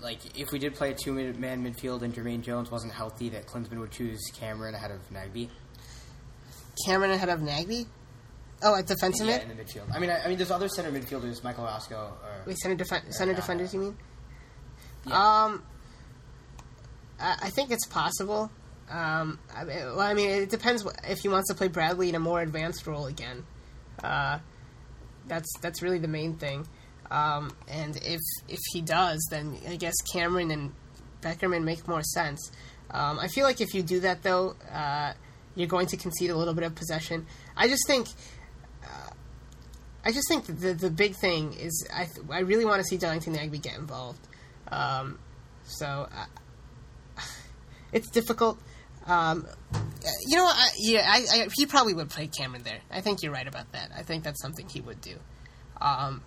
[0.00, 3.80] like, if we did play a two-man midfield and Jermaine Jones wasn't healthy, that Klinsmann
[3.80, 5.48] would choose Cameron ahead of Nagbe?
[6.86, 7.86] Cameron ahead of Nagbe?
[8.62, 9.50] Oh, at defensive Yeah, mid?
[9.50, 9.92] in the midfield.
[9.92, 11.96] I mean, I, I mean, there's other center midfielders, Michael Orozco.
[12.22, 13.96] Or, Wait, center, defen- center defenders, you mean?
[15.08, 15.12] Yeah.
[15.44, 15.64] Um,
[17.18, 18.52] I, I think it's possible.
[18.88, 22.14] Um, I mean, well, I mean, it depends if he wants to play Bradley in
[22.14, 23.44] a more advanced role again.
[24.04, 24.38] Uh,
[25.26, 26.64] that's that's really the main thing.
[27.10, 30.72] Um, and if if he does, then I guess Cameron and
[31.22, 32.50] Beckerman make more sense.
[32.90, 35.12] Um, I feel like if you do that, though, uh,
[35.54, 37.26] you're going to concede a little bit of possession.
[37.56, 38.08] I just think.
[38.84, 39.10] uh,
[40.04, 42.96] I just think the the big thing is I th- I really want to see
[42.96, 44.26] Darlington Nagbe get involved.
[44.70, 45.18] Um,
[45.64, 47.22] so uh,
[47.92, 48.58] it's difficult.
[49.06, 49.46] Um,
[50.26, 52.78] you know, I, yeah, I, I, he probably would play Cameron there.
[52.90, 53.90] I think you're right about that.
[53.96, 55.16] I think that's something he would do.
[55.80, 56.22] Um,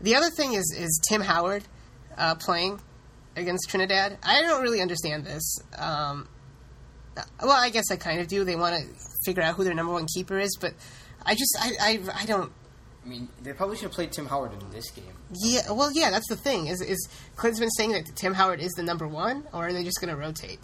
[0.00, 1.64] the other thing is is Tim Howard
[2.16, 2.80] uh, playing
[3.36, 4.18] against Trinidad.
[4.22, 5.58] I don't really understand this.
[5.76, 6.28] Um,
[7.42, 8.44] well, I guess I kind of do.
[8.44, 8.88] They want to
[9.24, 10.74] figure out who their number one keeper is, but
[11.24, 12.52] I just I, I, I don't
[13.06, 15.04] I mean, they probably should have played Tim Howard in this game.
[15.32, 16.66] yeah, well, yeah, that's the thing.
[16.66, 20.00] Is is Klinsmann saying that Tim Howard is the number one, or are they just
[20.00, 20.58] going to rotate?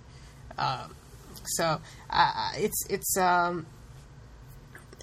[0.58, 0.96] Um,
[1.44, 3.66] so uh, it's it's um,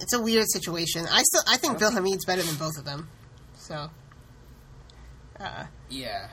[0.01, 1.05] it's a weird situation.
[1.09, 3.07] I still I think Bill Hamid's better than both of them.
[3.55, 3.89] So
[5.89, 6.27] Yeah.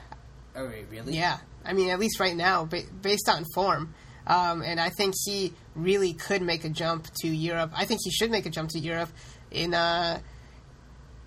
[0.55, 1.13] Oh, wait, really?
[1.13, 3.93] yeah, I mean at least right now, ba- based on form,
[4.25, 7.71] um, and I think he really could make a jump to Europe.
[7.75, 9.09] I think he should make a jump to Europe
[9.51, 10.19] in uh,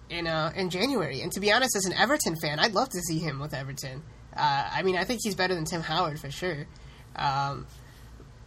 [0.09, 1.21] in uh, in January.
[1.21, 4.03] And to be honest, as an Everton fan, I'd love to see him with Everton.
[4.37, 6.67] Uh, I mean, I think he's better than Tim Howard for sure.
[7.17, 7.67] Um,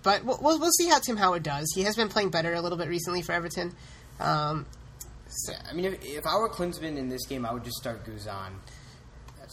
[0.01, 1.71] but we'll, we'll we'll see how Tim Howard does.
[1.73, 3.73] He has been playing better a little bit recently for Everton.
[4.19, 4.65] Um,
[5.49, 8.05] Yeah, I mean, if, if I were Klinsmann in this game, I would just start
[8.05, 8.51] Guzan.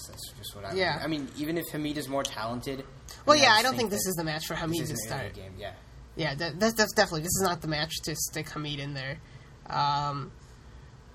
[0.06, 1.00] That's, that's just what I Yeah.
[1.02, 2.84] I mean, even if Hamid is more talented.
[3.26, 5.34] well, yeah, I don't think this is the match for Hamid to start.
[5.34, 5.52] game.
[5.58, 5.72] Yeah.
[6.16, 9.18] Yeah, that, that's, that's definitely this is not the match to stick Hamid in there.
[9.66, 10.32] Um,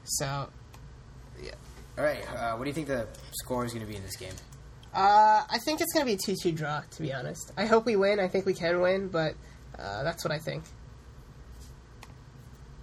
[0.04, 0.50] so
[1.44, 1.52] yeah.
[1.98, 2.26] All right.
[2.34, 4.34] Uh, what do you think the score is going to be in this game?
[4.94, 6.82] uh, I think it's going to be a two-two draw.
[6.82, 8.20] To be honest, I hope we win.
[8.20, 9.36] I think we can win, but
[9.78, 10.64] uh, that's what I think.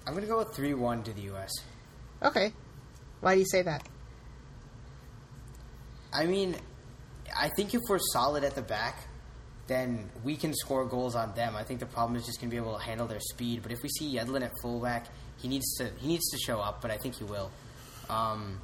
[0.07, 1.51] I'm going to go with 3 1 to the U.S.
[2.23, 2.53] Okay,
[3.21, 3.89] why do you say that?
[6.13, 6.57] I mean,
[7.37, 9.09] I think if we're solid at the back,
[9.67, 11.57] then we can score goals on them.
[11.57, 13.63] I think the problem is just going to be able to handle their speed.
[13.63, 15.07] But if we see Yedlin at fullback,
[15.39, 16.83] he needs to he needs to show up.
[16.83, 17.51] But I think he will.
[18.11, 18.61] Um,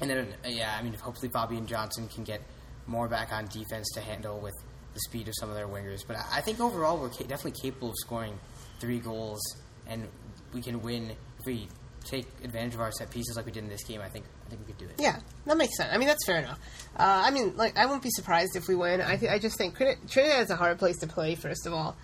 [0.00, 2.42] and then yeah, I mean, hopefully Bobby and Johnson can get
[2.86, 4.54] more back on defense to handle with
[4.94, 6.00] the speed of some of their wingers.
[6.06, 8.38] But I think overall we're ca- definitely capable of scoring
[8.80, 9.40] three goals,
[9.86, 10.08] and
[10.52, 11.68] we can win if we
[12.04, 14.00] take advantage of our set pieces like we did in this game.
[14.00, 14.96] I think think we could do it.
[14.98, 15.90] Yeah, that makes sense.
[15.92, 16.58] I mean, that's fair enough.
[16.96, 19.00] Uh, I mean, like, I wouldn't be surprised if we win.
[19.00, 21.34] I, th- I just think Trin- Trinidad is a hard place to play.
[21.36, 21.96] First of all,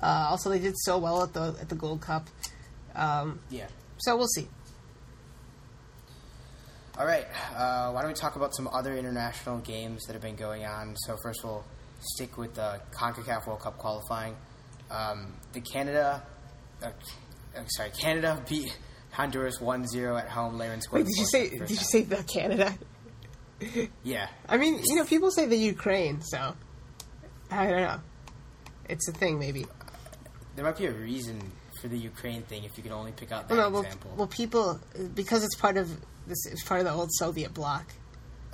[0.00, 2.28] uh, also they did so well at the at the Gold Cup,
[2.94, 3.66] um, Yeah.
[3.98, 4.48] so we'll see.
[6.98, 7.26] All right.
[7.56, 10.94] Uh, why don't we talk about some other international games that have been going on?
[10.96, 11.64] So first, we'll
[12.00, 14.36] stick with the Concacaf World Cup qualifying.
[14.90, 16.22] Um, the Canada,
[16.82, 16.86] uh,
[17.56, 18.76] uh, sorry, Canada beat
[19.14, 20.58] Honduras 1-0 at home.
[20.58, 21.00] Larin scored.
[21.02, 22.74] Wait, did you say did you say the Canada?
[24.02, 24.28] Yeah.
[24.48, 26.54] I mean, you know, people say the Ukraine, so
[27.50, 28.00] I don't know.
[28.88, 29.64] It's a thing, maybe.
[30.56, 31.40] There might be a reason
[31.80, 34.12] for the Ukraine thing if you can only pick out that Well, no, well, example.
[34.16, 34.80] well, people
[35.14, 35.88] because it's part of
[36.26, 36.44] this.
[36.46, 37.86] It's part of the old Soviet bloc.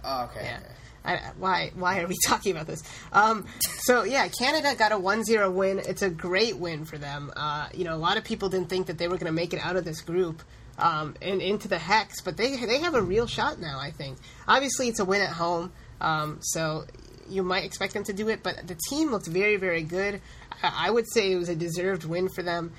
[0.05, 0.45] oh, okay.
[0.45, 0.59] Yeah.
[0.59, 0.67] okay.
[1.05, 2.83] I, why why are we talking about this?
[3.13, 5.79] Um, so yeah, Canada got a 1-0 win.
[5.79, 7.33] It's a great win for them.
[7.37, 9.53] Uh, you know, a lot of people didn't think that they were going to make
[9.53, 10.43] it out of this group
[10.79, 13.79] um, and into the hex, but they they have a real shot now.
[13.79, 14.19] I think.
[14.47, 16.85] Obviously, it's a win at home, um, so
[17.29, 18.43] you might expect them to do it.
[18.43, 20.21] But the team looked very very good.
[20.63, 22.73] I, I would say it was a deserved win for them.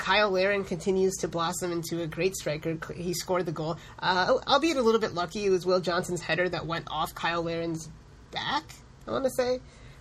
[0.00, 2.78] Cyle Larin continues to blossom into a great striker.
[2.94, 5.44] He scored the goal, uh, albeit a little bit lucky.
[5.46, 7.88] It was Will Johnson's header that went off Cyle Larin's
[8.30, 8.64] back.
[9.06, 9.60] I want to say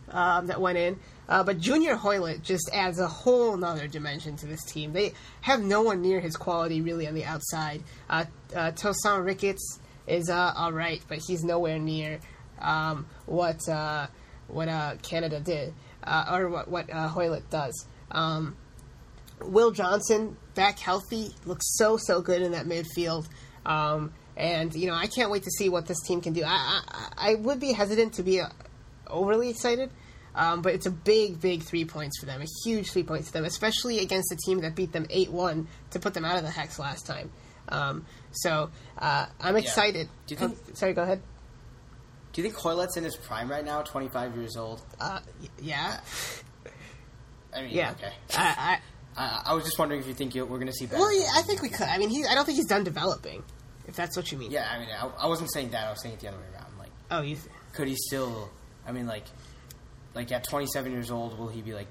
[0.09, 0.99] um, that went in.
[1.27, 4.91] Uh, but Junior Hoilett just adds a whole nother dimension to this team.
[4.91, 7.83] They have no one near his quality really on the outside.
[8.09, 8.25] Uh,
[8.55, 8.71] uh,
[9.21, 12.19] Ricketts is uh, all right, but he's nowhere near
[12.59, 14.07] um, what uh,
[14.47, 15.73] what uh, Canada did
[16.05, 17.85] or what what Hoilett does.
[18.11, 18.57] Um,
[19.45, 23.27] Will Johnson back healthy looks so so good in that midfield.
[23.65, 26.43] Um, and you know I can't wait to see what this team can do.
[26.45, 28.47] I I, I would be hesitant to be uh,
[29.07, 29.91] overly excited,
[30.35, 33.33] um, but it's a big big three points for them, a huge three points for
[33.33, 36.43] them, especially against a team that beat them eight one to put them out of
[36.43, 37.29] the hex last time.
[37.69, 40.07] Um, so uh, I'm excited.
[40.27, 41.21] Do you think- Oh, sorry, go ahead.
[42.33, 43.81] Do you think Hoilett's in his prime right now?
[43.81, 44.81] 25 years old.
[44.99, 45.99] Uh, y- yeah,
[47.55, 47.91] I mean, yeah.
[47.91, 48.13] okay.
[48.35, 48.79] I, I,
[49.17, 51.01] I was just wondering if you think you, we're going to see I, better.
[51.01, 51.87] well, yeah, I think we could.
[51.87, 53.43] I mean, he, I don't think he's done developing.
[53.87, 54.51] If that's what you mean.
[54.51, 55.87] Yeah, I mean, I, I wasn't saying that.
[55.87, 56.77] I was saying it the other way around.
[56.79, 57.37] Like, Oh, you.
[57.73, 58.49] could he still?
[58.87, 59.25] I mean, like,
[60.15, 61.87] like at 27 years old, will he be like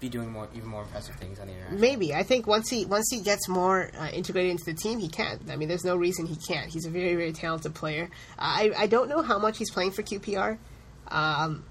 [0.00, 1.78] be doing more, even more impressive things on the internet?
[1.78, 5.08] Maybe I think once he once he gets more uh, integrated into the team, he
[5.08, 5.40] can.
[5.50, 6.70] I mean, there's no reason he can't.
[6.70, 8.08] He's a very very talented player.
[8.38, 10.56] I I don't know how much he's playing for QPR,
[11.08, 11.64] um,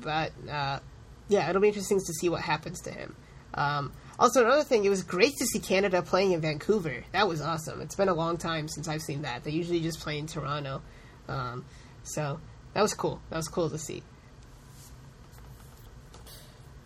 [0.00, 0.78] but uh,
[1.28, 3.14] yeah, it'll be interesting to see what happens to him.
[3.54, 7.04] Um, also, another thing, it was great to see Canada playing in Vancouver.
[7.12, 7.80] That was awesome.
[7.80, 9.44] It's been a long time since I've seen that.
[9.44, 10.82] They usually just play in Toronto,
[11.28, 11.64] um,
[12.02, 12.40] so
[12.74, 13.20] that was cool.
[13.30, 14.02] That was cool to see.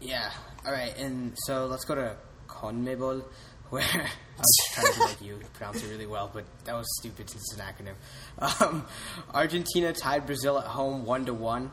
[0.00, 0.30] Yeah.
[0.64, 2.16] All right, and so let's go to
[2.48, 3.24] CONMEBOL,
[3.70, 4.08] where I
[4.38, 7.60] was trying to like you, pronounce it really well, but that was stupid since it's
[7.60, 8.62] an acronym.
[8.62, 8.86] Um,
[9.32, 11.70] Argentina tied Brazil at home one to one.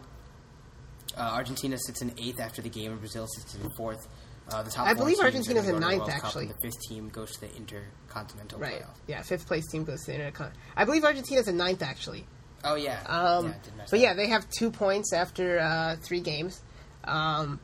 [1.15, 4.07] Uh, Argentina sits in eighth after the game, and Brazil sits in fourth.
[4.51, 6.47] Uh, the top I believe teams are Argentina's in ninth, actually.
[6.47, 8.82] the fifth team goes to the intercontinental Right.
[8.82, 8.95] playoff.
[9.08, 10.51] Yeah, fifth place team goes to the Intercon.
[10.75, 12.25] I believe Argentina's in ninth actually.
[12.65, 13.53] Oh yeah, Um, yeah,
[13.89, 16.62] but yeah, they have two points after uh, three games,
[17.03, 17.60] um,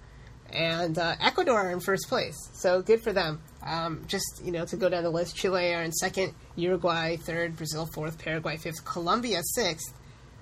[0.52, 2.36] and uh, Ecuador are in first place.
[2.54, 3.42] So good for them.
[3.66, 7.56] Um, just you know to go down the list, Chile are in second, Uruguay third,
[7.56, 9.94] Brazil fourth, Paraguay fifth, Colombia sixth,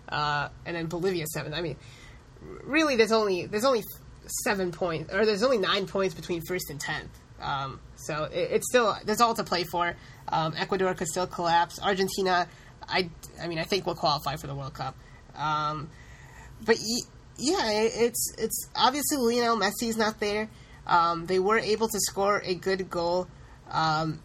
[0.09, 1.53] uh, and then Bolivia seventh.
[1.55, 1.77] I mean,
[2.63, 3.83] really, there's only there's only
[4.43, 7.09] seven points, or there's only nine points between first and tenth.
[7.41, 9.95] Um, so it, it's still there's all to play for.
[10.29, 11.79] Um, Ecuador could still collapse.
[11.81, 12.47] Argentina,
[12.87, 13.09] I
[13.41, 14.95] I mean I think will qualify for the World Cup.
[15.35, 15.89] Um,
[16.65, 16.77] but
[17.37, 20.49] yeah, it, it's it's obviously Lionel Messi's not there.
[20.85, 23.27] Um, they were able to score a good goal.
[23.69, 24.21] Um,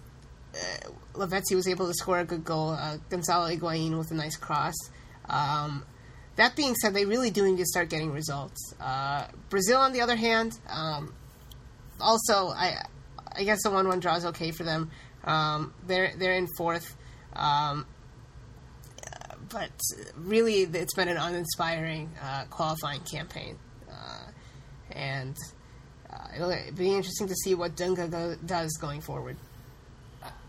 [0.54, 2.70] uh, Lavezzi was able to score a good goal.
[2.70, 4.74] Uh, Gonzalo Higuain with a nice cross.
[5.28, 5.84] Um,
[6.36, 8.74] that being said, they really do need to start getting results.
[8.80, 11.14] Uh, Brazil, on the other hand, um,
[12.00, 12.84] also I
[13.34, 14.90] I guess the one one draw is okay for them.
[15.24, 16.96] Um, they're they're in fourth,
[17.34, 17.86] um,
[19.48, 19.70] but
[20.16, 23.58] really it's been an uninspiring uh, qualifying campaign,
[23.90, 24.26] uh,
[24.90, 25.36] and
[26.10, 29.36] uh, it'll be interesting to see what Dunga go- does going forward.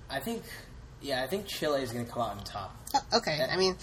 [0.10, 0.43] I think,
[1.02, 2.76] yeah, I think Chile is going to come out on top.
[2.93, 3.76] Uh, okay, I mean,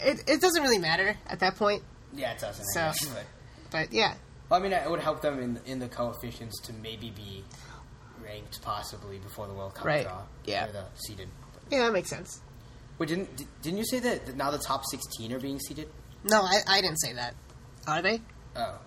[0.00, 1.82] it, it doesn't really matter at that point.
[2.14, 2.64] Yeah, it doesn't.
[2.66, 3.24] So- guess, but,
[3.70, 4.14] But yeah,
[4.48, 7.44] well, I mean, it would help them in in the coefficients to maybe be
[8.22, 10.04] ranked possibly before the World Cup Right.
[10.04, 10.22] draw.
[10.44, 10.68] Yeah.
[10.68, 11.28] or the seeded.
[11.70, 12.40] yeah, that makes sense.
[12.98, 15.88] Wait, didn't didn't you say that now the top sixteen are being seeded?
[16.24, 17.34] No, I, I didn't say that.
[17.86, 18.20] Are they?
[18.56, 18.78] Oh.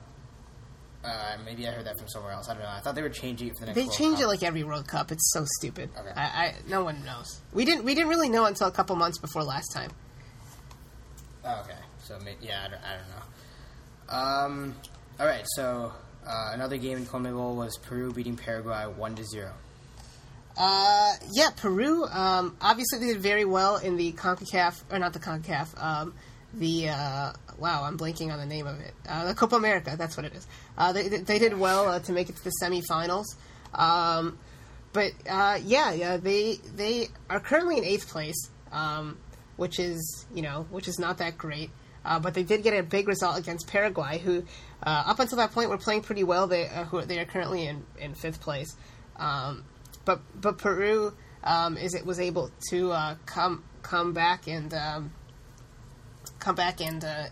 [1.02, 2.50] Uh, maybe I heard that from somewhere else.
[2.50, 2.70] I don't know.
[2.70, 3.76] I thought they were changing it for the next.
[3.76, 4.24] They World change Cup.
[4.24, 5.12] it like every World Cup.
[5.14, 5.90] It's so stupid.
[5.98, 6.12] Okay.
[6.14, 7.40] I, I no one knows.
[7.54, 9.92] We didn't we didn't really know until a couple months before last time.
[11.64, 11.80] Okay.
[12.04, 14.16] So yeah, I don't, I don't know.
[14.16, 14.76] Um.
[15.20, 15.46] All right.
[15.56, 15.92] So
[16.26, 19.52] uh, another game in CONMEBOL was Peru beating Paraguay one to zero.
[20.58, 22.06] Uh, yeah, Peru.
[22.06, 25.82] Um, obviously, they did very well in the Concacaf, or not the Concacaf.
[25.82, 26.14] Um,
[26.54, 28.94] the uh, wow, I'm blanking on the name of it.
[29.08, 29.96] Uh, the Copa America.
[29.98, 30.48] That's what it is.
[30.78, 33.26] Uh, they they did well uh, to make it to the semifinals.
[33.74, 34.38] Um,
[34.92, 39.18] but uh, yeah, yeah, they they are currently in eighth place, um,
[39.60, 41.70] which is you know which is not that great.
[42.06, 44.44] Uh, but they did get a big result against Paraguay, who
[44.84, 46.48] uh, up until that point were playing pretty well.
[46.48, 48.76] They uh, who they are currently in, in fifth place.
[49.18, 49.66] Um,
[50.06, 55.12] but but Peru um, is it was able to uh, come come back and um,
[56.40, 57.26] come back and uh,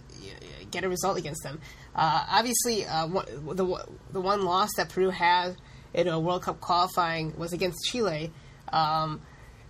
[0.69, 1.61] get a result against them.
[1.95, 5.55] Uh, obviously, the the one loss that Peru had
[5.93, 8.31] in a World Cup qualifying was against Chile.
[8.71, 9.21] Um,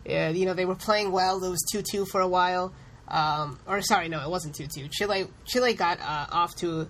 [0.08, 1.44] you know they were playing well.
[1.44, 2.74] It was two two for a while.
[3.08, 4.88] Um, or sorry, no, it wasn't two two.
[4.90, 6.88] Chile Chile got uh, off to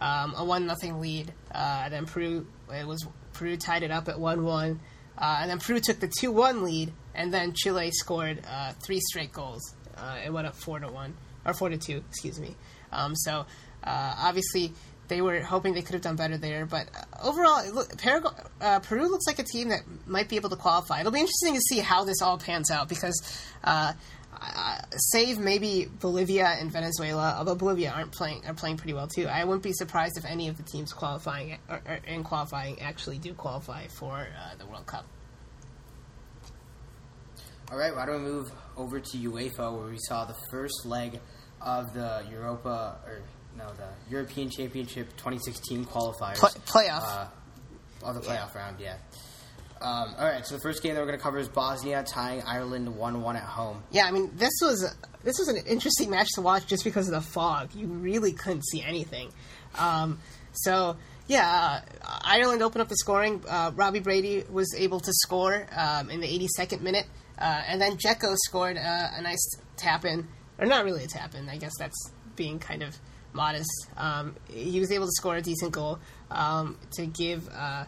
[0.00, 1.32] um, a one nothing lead.
[1.52, 4.80] Uh, then Peru it was Peru tied it up at one one.
[5.20, 9.00] Uh, and then Peru took the 2 1 lead, and then Chile scored uh, three
[9.00, 9.74] straight goals.
[9.96, 12.56] Uh, it went up 4 to 1, or 4 to 2, excuse me.
[12.90, 13.44] Um, so,
[13.84, 14.72] uh, obviously,
[15.10, 17.92] they were hoping they could have done better there, but uh, overall, look,
[18.60, 21.00] uh, Peru looks like a team that might be able to qualify.
[21.00, 23.20] It'll be interesting to see how this all pans out because,
[23.62, 23.92] uh,
[24.40, 29.26] uh, save maybe Bolivia and Venezuela, although Bolivia aren't playing are playing pretty well too.
[29.26, 33.34] I wouldn't be surprised if any of the teams qualifying or in qualifying actually do
[33.34, 35.04] qualify for uh, the World Cup.
[37.70, 37.94] All right.
[37.94, 41.20] Why don't we move over to UEFA, where we saw the first leg
[41.60, 43.20] of the Europa or
[43.56, 46.36] no, the European Championship 2016 qualifiers.
[46.36, 47.02] Play- playoff.
[47.02, 47.26] Uh,
[48.02, 48.96] of the playoff round, yeah.
[49.82, 52.42] Um, all right, so the first game that we're going to cover is Bosnia tying
[52.42, 53.82] Ireland one-one at home.
[53.90, 54.94] Yeah, I mean this was
[55.24, 57.74] this was an interesting match to watch just because of the fog.
[57.74, 59.30] You really couldn't see anything.
[59.78, 60.18] Um,
[60.52, 60.96] so
[61.28, 63.42] yeah, uh, Ireland opened up the scoring.
[63.48, 67.06] Uh, Robbie Brady was able to score um, in the 82nd minute,
[67.38, 70.28] uh, and then Dzeko scored uh, a nice tap in,
[70.60, 71.48] or not really a tap in.
[71.48, 72.96] I guess that's being kind of
[73.32, 73.88] modest.
[73.96, 75.98] Um, he was able to score a decent goal
[76.30, 77.48] um, to give.
[77.48, 77.86] Uh,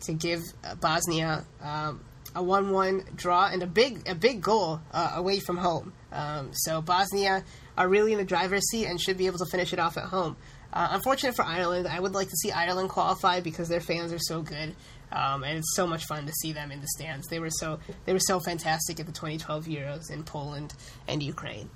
[0.00, 2.00] to give uh, Bosnia um,
[2.34, 5.92] a one-one draw and a big a big goal uh, away from home.
[6.12, 7.44] Um, so Bosnia
[7.76, 10.04] are really in the driver's seat and should be able to finish it off at
[10.04, 10.36] home.
[10.72, 14.18] Uh, unfortunate for Ireland, I would like to see Ireland qualify because their fans are
[14.18, 14.74] so good,
[15.10, 17.26] um, and it's so much fun to see them in the stands.
[17.28, 20.74] They were so they were so fantastic at the 2012 Euros in Poland
[21.06, 21.70] and Ukraine.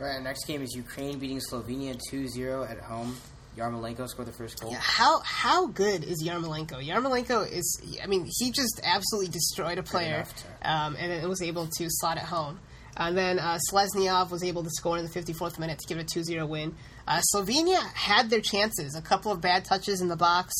[0.00, 3.14] All right, next game is Ukraine beating Slovenia 2-0 at home.
[3.54, 4.72] Yarmolenko scored the first goal.
[4.72, 6.82] Yeah, how how good is Yarmolenko?
[6.82, 10.24] Yarmolenko is, I mean, he just absolutely destroyed a player,
[10.62, 12.60] um, and then was able to slot it home.
[12.96, 16.18] And then uh, was able to score in the 54th minute to give it a
[16.18, 16.74] 2-0 win.
[17.06, 18.94] Uh, Slovenia had their chances.
[18.96, 20.54] A couple of bad touches in the box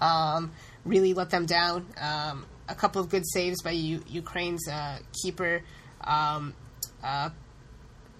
[0.00, 0.52] um,
[0.84, 1.86] really let them down.
[2.00, 5.62] Um, a couple of good saves by U- Ukraine's uh, keeper,
[6.02, 6.54] um,
[7.04, 7.30] uh,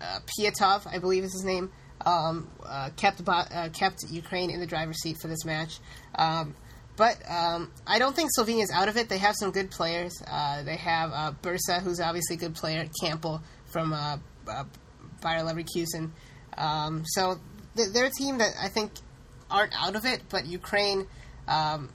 [0.01, 1.71] uh, Pyatov, I believe is his name,
[2.05, 5.79] um, uh, kept uh, kept Ukraine in the driver's seat for this match.
[6.15, 6.55] Um,
[6.97, 9.09] but um, I don't think Slovenia is out of it.
[9.09, 10.23] They have some good players.
[10.27, 14.17] Uh, they have uh, Birsa, who's obviously a good player, Kampl from uh,
[14.49, 14.65] uh,
[15.23, 16.11] Bayer Leverkusen.
[16.57, 17.39] Um, so
[17.77, 18.93] th- they're a team that I think
[19.51, 21.07] aren't out of it, but Ukraine
[21.47, 21.91] um,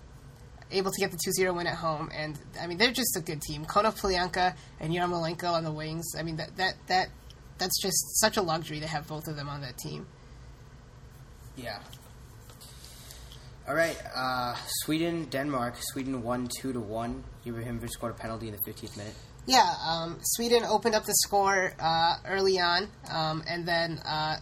[0.69, 3.41] able to get the 2-0 win at home, and I mean they're just a good
[3.41, 3.65] team.
[3.65, 6.13] Konoplyanka and Yarmolenko on the wings.
[6.17, 7.07] I mean that that that
[7.61, 10.07] that's just such a luxury to have both of them on that team.
[11.55, 11.77] Yeah.
[13.67, 15.75] All right, uh, Sweden, Denmark.
[15.79, 17.23] Sweden won 2 to 1.
[17.45, 19.13] Ibrahimovic scored a penalty in the 50th minute.
[19.45, 24.37] Yeah, um, Sweden opened up the score uh, early on, um, and then uh,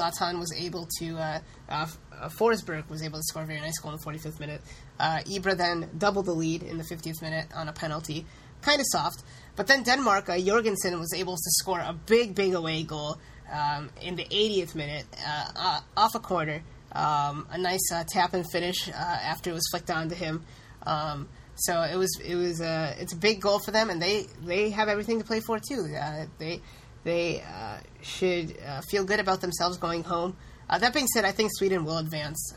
[0.00, 1.18] Zlatan was able to.
[1.18, 1.86] Uh, uh,
[2.18, 4.62] uh, Forsberg was able to score a very nice goal in the 45th minute.
[4.98, 8.24] Uh, Ibra then doubled the lead in the 50th minute on a penalty.
[8.62, 9.22] Kind of soft.
[9.56, 13.18] But then Denmark, uh, Jorgensen was able to score a big, big away goal
[13.52, 16.62] um, in the 80th minute uh, uh, off a corner.
[16.92, 20.44] Um, a nice uh, tap and finish uh, after it was flicked onto him.
[20.86, 24.26] Um, so it was it was uh, it's a big goal for them, and they
[24.44, 25.86] they have everything to play for too.
[26.38, 26.60] They
[27.04, 27.42] they
[28.02, 28.56] should
[28.90, 30.36] feel good about themselves going home.
[30.68, 32.54] That being said, I think Sweden will advance,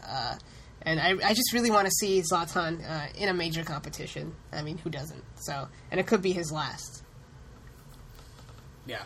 [0.87, 4.33] and I, I just really want to see Zlatan uh, in a major competition.
[4.53, 5.21] I mean, who doesn't?
[5.35, 7.03] So, and it could be his last.
[8.85, 9.01] Yeah.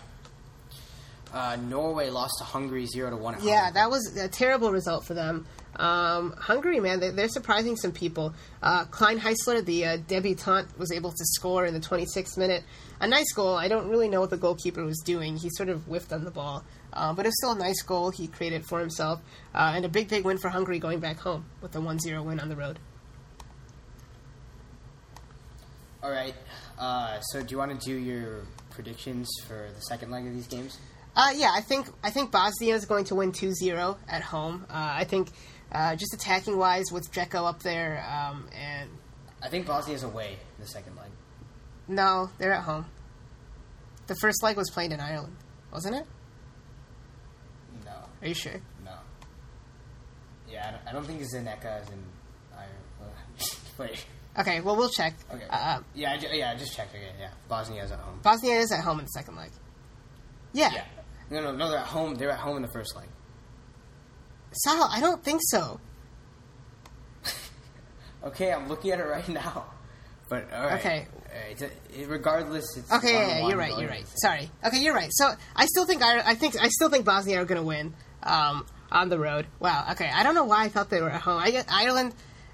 [1.34, 3.36] Uh, Norway lost to Hungary zero to one.
[3.41, 3.73] Yeah, home.
[3.73, 5.47] that was a terrible result for them.
[5.82, 8.36] Um, Hungary, man, they, they're surprising some people.
[8.61, 12.63] Uh, Kleinheisler, the uh, debutant, was able to score in the 26th minute.
[12.99, 13.55] A nice goal.
[13.55, 15.38] I don't really know what the goalkeeper was doing.
[15.38, 16.63] He sort of whiffed on the ball.
[16.93, 19.21] Uh, but it's still a nice goal he created for himself.
[19.55, 22.21] Uh, and a big, big win for Hungary going back home with a 1 0
[22.21, 22.77] win on the road.
[26.03, 26.36] All right.
[26.77, 30.47] Uh, so, do you want to do your predictions for the second leg of these
[30.47, 30.77] games?
[31.15, 34.65] Uh, yeah, I think I think Bosnia is going to win 2-0 at home.
[34.69, 35.29] Uh, I think
[35.72, 38.89] uh, just attacking wise with Dzeko up there, um, and
[39.41, 41.09] I think Bosnia's away in the second leg.
[41.88, 42.86] no, they're at home.
[44.07, 45.36] The first leg was played in Ireland,
[45.72, 46.05] wasn't it?
[47.86, 47.91] No,
[48.22, 48.59] Are you sure?
[48.84, 48.91] no.
[50.49, 52.03] Yeah, I don't, I don't think Zenica is in
[52.53, 53.15] Ireland.
[53.78, 54.05] Wait.
[54.39, 55.13] Okay, well we'll check.
[55.34, 55.45] Okay.
[55.49, 56.93] Uh, yeah, I ju- yeah, I just checked.
[56.95, 57.30] Okay, yeah.
[57.47, 58.19] Bosnia is at home.
[58.24, 59.51] Bosnia is at home in the second leg.
[60.53, 60.69] Yeah.
[60.74, 60.84] Yeah.
[61.30, 61.69] No, no, no.
[61.69, 62.15] They're at home.
[62.15, 63.07] They're at home in the first leg.
[64.52, 65.80] Sal, I don't think so.
[68.24, 69.66] Okay, I'm looking at it right now.
[70.30, 70.80] But all right.
[70.80, 71.08] Okay.
[71.34, 71.62] All right.
[71.62, 73.78] It- regardless, it's Okay, yeah, yeah, you're right.
[73.78, 74.06] You're right.
[74.16, 74.49] Sorry.
[74.64, 75.10] Okay, you're right.
[75.12, 77.93] So I still think I, I think I still think Bosnia are going to win
[78.24, 79.47] um, on the road.
[79.60, 79.88] Wow.
[79.91, 80.10] Okay.
[80.10, 81.41] I don't know why I thought they were at home.
[81.43, 82.14] I Ireland.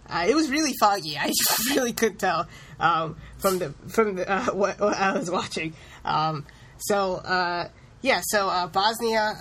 [0.09, 1.17] Uh, it was really foggy.
[1.19, 1.31] I
[1.75, 2.47] really couldn't tell
[2.79, 5.73] um, from the from the, uh, what, what I was watching.
[6.05, 6.45] Um,
[6.77, 7.69] so uh,
[8.01, 8.21] yeah.
[8.23, 9.33] So uh, Bosnia.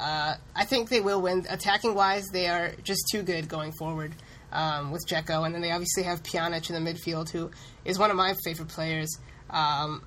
[0.00, 1.46] Uh, I think they will win.
[1.50, 4.14] Attacking wise, they are just too good going forward
[4.50, 7.50] um, with Dzeko, and then they obviously have Pjanic in the midfield, who
[7.84, 9.18] is one of my favorite players.
[9.50, 10.02] Um,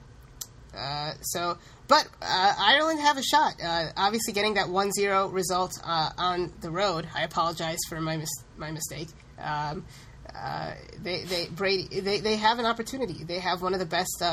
[0.75, 3.53] uh, so, but uh, Ireland have a shot.
[3.63, 7.07] Uh, obviously, getting that 1-0 result uh, on the road.
[7.13, 9.09] I apologize for my mis- my mistake.
[9.39, 9.85] Um,
[11.03, 13.23] they they Brady they, they have an opportunity.
[13.23, 14.23] They have one of the best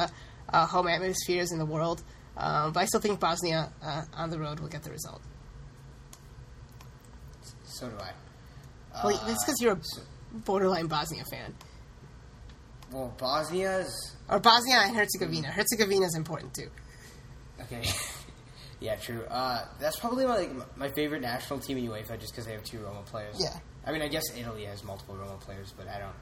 [0.50, 2.02] home atmospheres in the world.
[2.34, 3.70] But I still think Bosnia
[4.14, 5.20] on the road will get the result.
[7.80, 8.12] So do I.
[9.04, 10.02] Well, Uh, that's because you're a so-
[10.44, 11.54] borderline Bosnia fan,
[12.92, 15.48] well, Bosnia's or Bosnia and Herzegovina.
[15.50, 16.68] Herzegovina is important too.
[17.62, 17.82] okay.
[18.80, 19.24] yeah, true.
[19.30, 22.64] Uh, that's probably my, like my favorite national team in UEFA, just because they have
[22.64, 23.36] two Roma players.
[23.38, 23.56] Yeah.
[23.86, 26.14] I mean, I guess Italy has multiple Roma players, but I don't.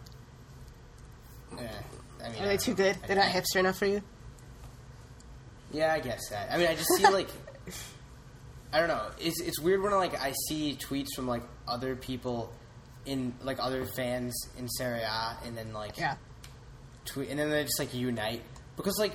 [1.64, 1.68] Eh,
[2.24, 2.76] I mean, Are I they too know.
[2.76, 2.96] good?
[3.02, 4.02] I- They're not hipster enough for you.
[5.72, 6.52] Yeah, I guess that.
[6.52, 7.28] I mean, I just see like
[8.72, 9.10] I don't know.
[9.18, 12.52] It's it's weird when like I see tweets from like other people
[13.06, 16.16] in like other fans in Serie A, and then like Yeah.
[17.06, 18.42] tweet, and then they just like unite
[18.76, 19.12] because like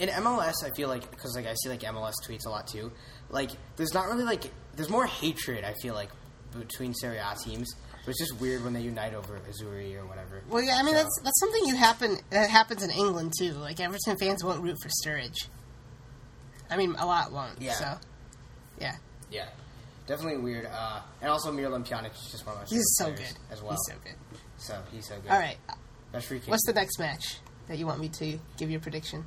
[0.00, 2.90] in MLS, I feel like because like I see like MLS tweets a lot too.
[3.30, 4.44] Like, there's not really like
[4.74, 5.64] there's more hatred.
[5.64, 6.10] I feel like
[6.58, 7.72] between Serie A teams.
[8.04, 10.40] But it's just weird when they unite over Azzurri or whatever.
[10.48, 13.52] Well, yeah, I mean So- that's that's something you happen that happens in England too.
[13.54, 15.46] Like Everton fans won't root for Sturridge.
[16.70, 17.60] I mean, a lot won't.
[17.60, 17.72] Yeah.
[17.74, 17.98] So,
[18.80, 18.96] yeah,
[19.30, 19.48] yeah,
[20.06, 20.66] definitely weird.
[20.66, 23.72] Uh, and also Miralem Pjanic is just one of my he's so good as well.
[23.72, 24.14] He's so good.
[24.58, 25.30] So he's so good.
[25.30, 25.56] All right,
[26.12, 26.48] That's free kick.
[26.48, 29.24] what's the next match that you want me to give your prediction?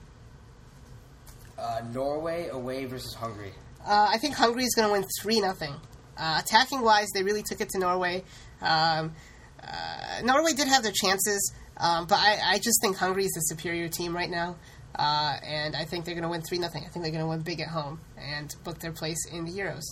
[1.58, 3.52] uh, Norway away versus Hungary?
[3.86, 5.74] Uh, I think Hungary is going to win three nothing.
[6.18, 8.24] Uh, attacking wise, they really took it to Norway.
[8.62, 9.14] Um,
[9.62, 13.42] uh, Norway did have their chances, um, but I, I just think Hungary is the
[13.42, 14.56] superior team right now,
[14.96, 16.84] uh, and I think they're going to win three nothing.
[16.86, 19.52] I think they're going to win big at home and book their place in the
[19.52, 19.84] Euros.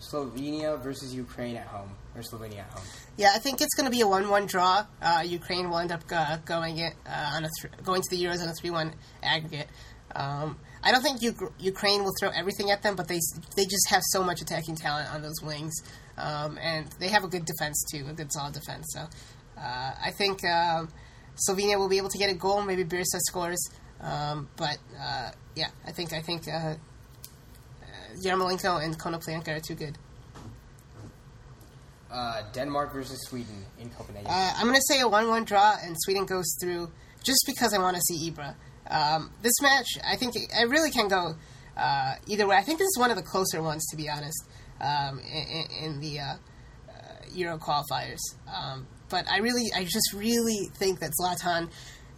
[0.00, 2.84] Slovenia versus Ukraine at home, or Slovenia at home.
[3.16, 4.86] Yeah, I think it's going to be a one-one draw.
[5.00, 8.22] Uh, Ukraine will end up uh, going it uh, on a th- going to the
[8.22, 9.68] Euros on a three-one aggregate.
[10.14, 13.20] Um, I don't think Uk- Ukraine will throw everything at them, but they
[13.56, 15.74] they just have so much attacking talent on those wings,
[16.16, 18.86] um, and they have a good defense too, a good solid defense.
[18.94, 19.00] So
[19.58, 20.88] uh, I think um,
[21.36, 22.62] Slovenia will be able to get a goal.
[22.62, 23.70] Maybe Birsa scores,
[24.00, 26.76] um, but uh, yeah, I think I think uh, uh,
[28.22, 29.96] Yarmolenko and Konoplyanka are too good.
[32.10, 34.28] Uh, Denmark versus Sweden in Copenhagen.
[34.28, 36.90] Uh, I'm going to say a 1 1 draw, and Sweden goes through
[37.22, 38.54] just because I want to see Ibra.
[38.90, 41.36] Um, this match, I think it, it really can go
[41.76, 42.56] uh, either way.
[42.56, 44.42] I think this is one of the closer ones, to be honest,
[44.80, 46.36] um, in, in the uh, uh,
[47.34, 48.20] Euro qualifiers.
[48.52, 51.68] Um, but I really, I just really think that Zlatan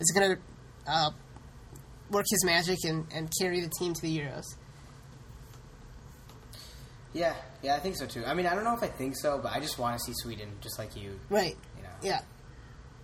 [0.00, 0.38] is going to
[0.90, 1.10] uh,
[2.10, 4.44] work his magic and, and carry the team to the Euros.
[7.14, 8.24] yeah, yeah, I think so too.
[8.26, 10.12] I mean, I don't know if I think so, but I just want to see
[10.22, 11.18] Sweden, just like you.
[11.28, 11.56] Right.
[11.76, 12.20] You know, Yeah.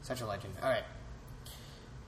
[0.03, 0.55] such a legend.
[0.63, 0.85] All right.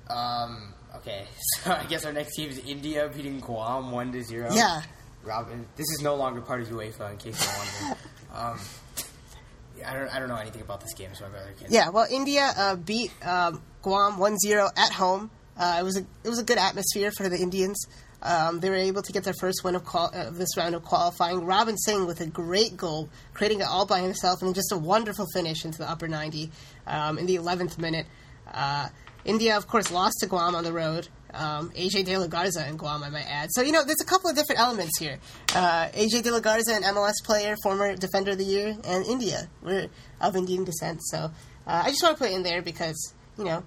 [0.09, 0.75] Um.
[0.97, 1.25] Okay.
[1.63, 4.49] So I guess our next team is India beating Guam one to zero.
[4.53, 4.83] Yeah.
[5.23, 7.11] Robin, this is no longer part of UEFA.
[7.13, 8.05] In case you're wondering.
[8.35, 8.59] um.
[9.87, 10.09] I don't.
[10.09, 11.70] I don't know anything about this game, so I rather can't.
[11.70, 15.31] Yeah, well, India uh, beat um, Guam 1-0 at home.
[15.57, 17.87] Uh, it was a it was a good atmosphere for the Indians.
[18.22, 21.45] Um, they were able to get their first win of, of this round of qualifying.
[21.47, 25.26] Robin Singh with a great goal, creating it all by himself, and just a wonderful
[25.33, 26.51] finish into the upper 90
[26.87, 28.07] um, in the 11th minute.
[28.53, 28.89] Uh,
[29.24, 31.09] India, of course, lost to Guam on the road.
[31.33, 33.49] Um, AJ De La Garza in Guam, I might add.
[33.53, 35.18] So, you know, there's a couple of different elements here.
[35.55, 39.49] Uh, AJ De La Garza, an MLS player, former Defender of the Year, and India.
[39.62, 39.89] We're
[40.20, 41.01] of Indian descent.
[41.05, 41.31] So, uh,
[41.85, 43.62] I just want to put it in there because, you know,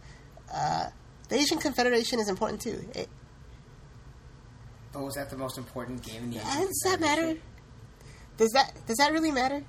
[0.54, 0.88] uh,
[1.30, 2.86] the Asian Confederation is important too.
[2.94, 3.08] It,
[4.92, 6.38] But was that the most important game in the?
[6.38, 7.38] Asian does that matter?
[8.38, 9.64] Does that does that really matter?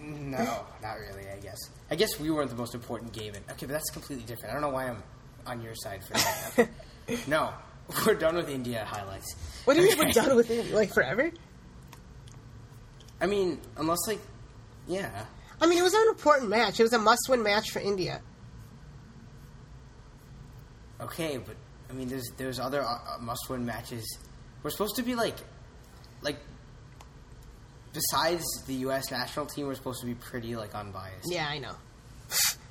[0.00, 1.28] No, not really.
[1.30, 1.58] I guess.
[1.90, 3.34] I guess we weren't the most important game.
[3.34, 4.50] In, okay, but that's completely different.
[4.50, 5.02] I don't know why I'm
[5.46, 6.68] on your side for that.
[7.26, 7.52] no,
[8.06, 9.34] we're done with India highlights.
[9.64, 10.74] What do you mean we're done with India?
[10.74, 11.30] Like forever?
[13.20, 14.20] I mean, unless like,
[14.86, 15.24] yeah.
[15.60, 16.80] I mean, it was an important match.
[16.80, 18.20] It was a must-win match for India.
[21.00, 21.56] Okay, but
[21.88, 24.18] I mean, there's there's other uh, uh, must-win matches.
[24.62, 25.36] We're supposed to be like,
[26.22, 26.38] like.
[27.92, 29.12] Besides the U.S.
[29.12, 31.28] national team, we're supposed to be pretty like unbiased.
[31.30, 31.76] Yeah, I know.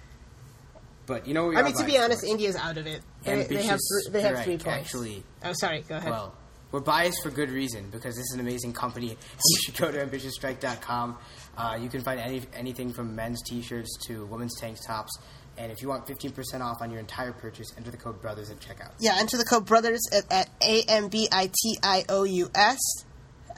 [1.05, 2.23] But you know, I mean, to be honest.
[2.23, 3.01] India's out of it.
[3.23, 4.67] They, they have Ambitious they have three points.
[4.67, 5.81] Actually, Oh, sorry.
[5.87, 6.09] Go ahead.
[6.09, 6.35] Well,
[6.71, 9.09] we're biased for good reason because this is an amazing company.
[9.49, 11.17] You should go to ambitiousstryk.com.
[11.57, 15.11] Uh, you can find any, anything from men's t-shirts to women's tank tops.
[15.57, 18.59] And if you want 15% off on your entire purchase, enter the code BROTHERS at
[18.59, 18.91] checkout.
[18.99, 22.49] yeah, enter the code brothers at, at a m b i t i o u
[22.55, 22.79] s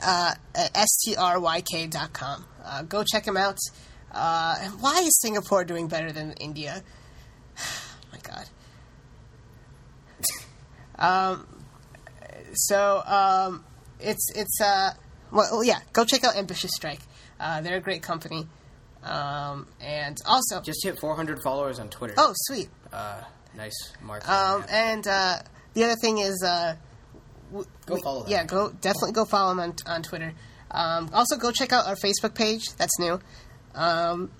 [0.02, 2.44] uh, at s t r y k dot com.
[2.62, 3.56] Uh, go check them out.
[4.12, 6.82] Uh, why is Singapore doing better than India?
[8.16, 8.48] My God.
[10.98, 11.46] Um,
[12.54, 13.64] so um,
[14.00, 14.92] it's it's uh
[15.30, 17.00] well well, yeah go check out Ambitious Stryk.
[17.38, 18.46] Uh, they're a great company.
[19.02, 22.14] Um, and also Just hit 400 followers on Twitter.
[22.16, 23.20] oh sweet Uh,
[23.56, 24.28] nice mark.
[24.28, 25.38] Um, and uh,
[25.74, 26.74] the other thing is, uh,
[27.52, 28.32] w- Go follow them.
[28.32, 30.32] Yeah, go definitely go follow them on on Twitter.
[30.70, 32.64] Um, also, go check out our Facebook page.
[32.78, 33.20] That's new.
[33.74, 34.30] Um,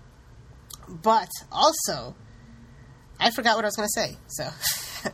[0.89, 2.16] but also,
[3.19, 4.17] I forgot what I was going to say.
[4.29, 4.45] So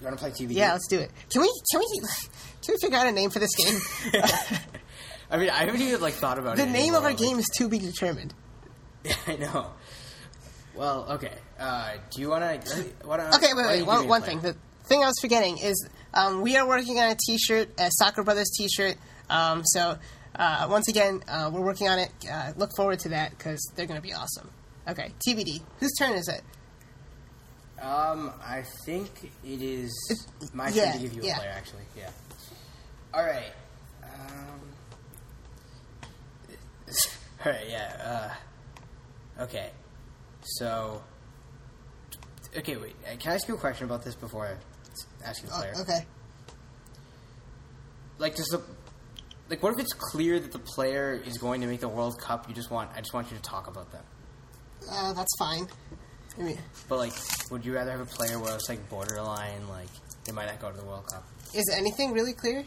[0.00, 0.54] you want to play TV?
[0.54, 1.10] yeah, let's do it.
[1.30, 2.00] Can we can we
[2.62, 3.78] can we figure out a name for this game?
[5.30, 6.66] I mean, I haven't even like thought about the it.
[6.66, 8.34] The name of our game is to be determined.
[9.04, 9.72] Like, I know.
[10.74, 11.32] Well, okay.
[11.58, 13.36] Uh, do you want to?
[13.36, 13.82] Okay, wait, wait.
[13.86, 14.40] One, one thing.
[14.40, 18.22] The thing I was forgetting is um, we are working on a T-shirt, a Soccer
[18.22, 18.96] Brothers T-shirt.
[19.28, 19.98] Um, so
[20.34, 22.10] uh, once again, uh, we're working on it.
[22.30, 24.50] Uh, look forward to that because they're going to be awesome.
[24.88, 25.60] Okay, TBD.
[25.78, 26.42] Whose turn is it?
[27.82, 29.10] Um, I think
[29.44, 29.92] it is
[30.52, 31.38] my yeah, turn to give you a yeah.
[31.38, 31.52] player.
[31.54, 32.10] Actually, yeah.
[33.14, 33.52] All right.
[34.02, 34.60] Um.
[37.44, 37.68] All right.
[37.68, 38.30] Yeah.
[39.38, 39.42] Uh.
[39.44, 39.70] Okay.
[40.42, 41.02] So.
[42.56, 42.76] Okay.
[42.76, 42.96] Wait.
[43.06, 45.72] uh, Can I ask you a question about this before I ask you the player?
[45.76, 46.04] Oh, okay.
[48.18, 48.62] Like, does the
[49.48, 52.48] like what if it's clear that the player is going to make the World Cup?
[52.48, 54.04] You just want I just want you to talk about them.
[54.88, 55.66] Uh, that's fine.
[56.38, 56.58] I mean,
[56.88, 57.12] But like,
[57.50, 59.88] would you rather have a player where it's like borderline, like
[60.24, 61.26] they might not go to the World Cup?
[61.52, 62.64] is anything really clear?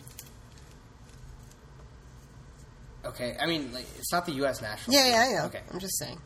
[3.05, 4.61] Okay, I mean, like, it's not the U.S.
[4.61, 4.95] national.
[4.95, 6.19] Yeah, yeah, yeah, Okay, I'm just saying.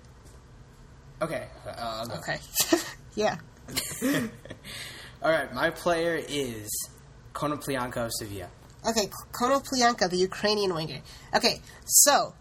[1.21, 2.15] okay, uh, I'll go.
[2.15, 2.37] Okay.
[3.15, 3.37] yeah.
[5.23, 6.69] All right, my player is
[7.33, 8.47] Konoplyanka of Sevilla.
[8.87, 11.01] Okay, Konoplyanka, the Ukrainian winger.
[11.35, 12.33] Okay, so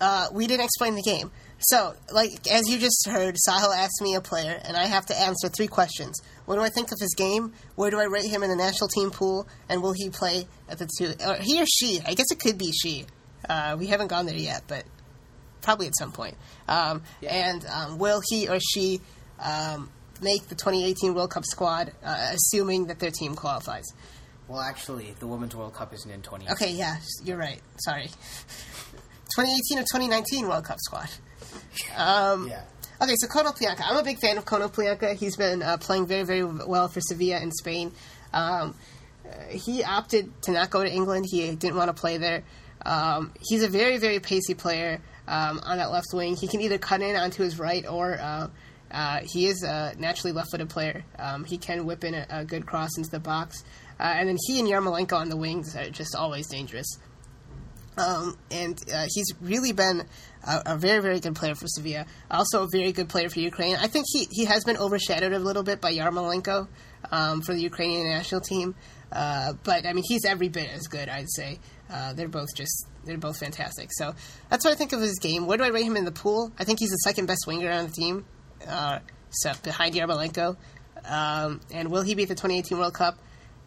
[0.00, 1.30] uh, we didn't explain the game.
[1.58, 5.18] So, like as you just heard, Sahil asked me a player, and I have to
[5.18, 6.20] answer three questions.
[6.44, 7.52] What do I think of his game?
[7.76, 9.48] Where do I rate him in the national team pool?
[9.68, 11.14] And will he play at the two?
[11.26, 12.00] Or he or she?
[12.06, 13.06] I guess it could be she.
[13.48, 14.84] Uh, we haven't gone there yet, but
[15.62, 16.36] probably at some point.
[16.68, 17.34] Um, Yeah.
[17.50, 19.00] And um, will he or she
[19.40, 19.90] um,
[20.20, 23.84] make the 2018 World Cup squad, uh, assuming that their team qualifies?
[24.46, 26.50] Well, actually, the Women's World Cup isn't in 20.
[26.50, 27.60] Okay, yeah, you're right.
[27.78, 28.06] Sorry.
[29.34, 31.08] 2018 or 2019 World Cup squad.
[31.96, 32.62] Um, Yeah.
[33.00, 33.82] Okay, so Konoplyanka.
[33.84, 35.16] I'm a big fan of Konoplyanka.
[35.16, 37.92] He's been uh, playing very, very well for Sevilla in Spain.
[38.32, 38.74] Um,
[39.50, 41.26] he opted to not go to England.
[41.30, 42.42] He didn't want to play there.
[42.84, 46.36] Um, he's a very, very pacey player um, on that left wing.
[46.36, 48.48] He can either cut in onto his right or uh,
[48.90, 51.04] uh, he is a naturally left-footed player.
[51.18, 53.64] Um, he can whip in a, a good cross into the box.
[53.98, 56.86] Uh, and then he and Yarmolenko on the wings are just always dangerous.
[57.98, 60.02] Um, and uh, he's really been
[60.46, 62.04] a, a, very, very good player for Sevilla.
[62.30, 63.76] Also, a very good player for Ukraine.
[63.76, 66.68] I think he, he has been overshadowed a little bit by Yarmolenko
[67.10, 68.74] um, for the Ukrainian national team.
[69.10, 71.08] Uh, but I mean, he's every bit as good.
[71.08, 71.58] I'd say
[71.90, 73.90] uh, they're both just they're both fantastic.
[73.92, 74.14] So
[74.50, 75.46] that's what I think of his game.
[75.46, 76.52] Where do I rate him in the pool?
[76.58, 78.24] I think he's the second best winger on the team,
[78.66, 78.98] uh,
[79.30, 80.56] so behind Yarmolenko.
[81.04, 83.18] Um, and will he be at the 2018 World Cup?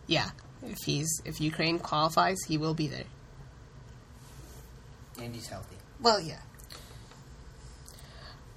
[0.08, 0.30] Yeah,
[0.64, 3.06] if he's if Ukraine qualifies, he will be there.
[5.22, 5.76] And he's healthy.
[6.02, 6.40] Well, yeah.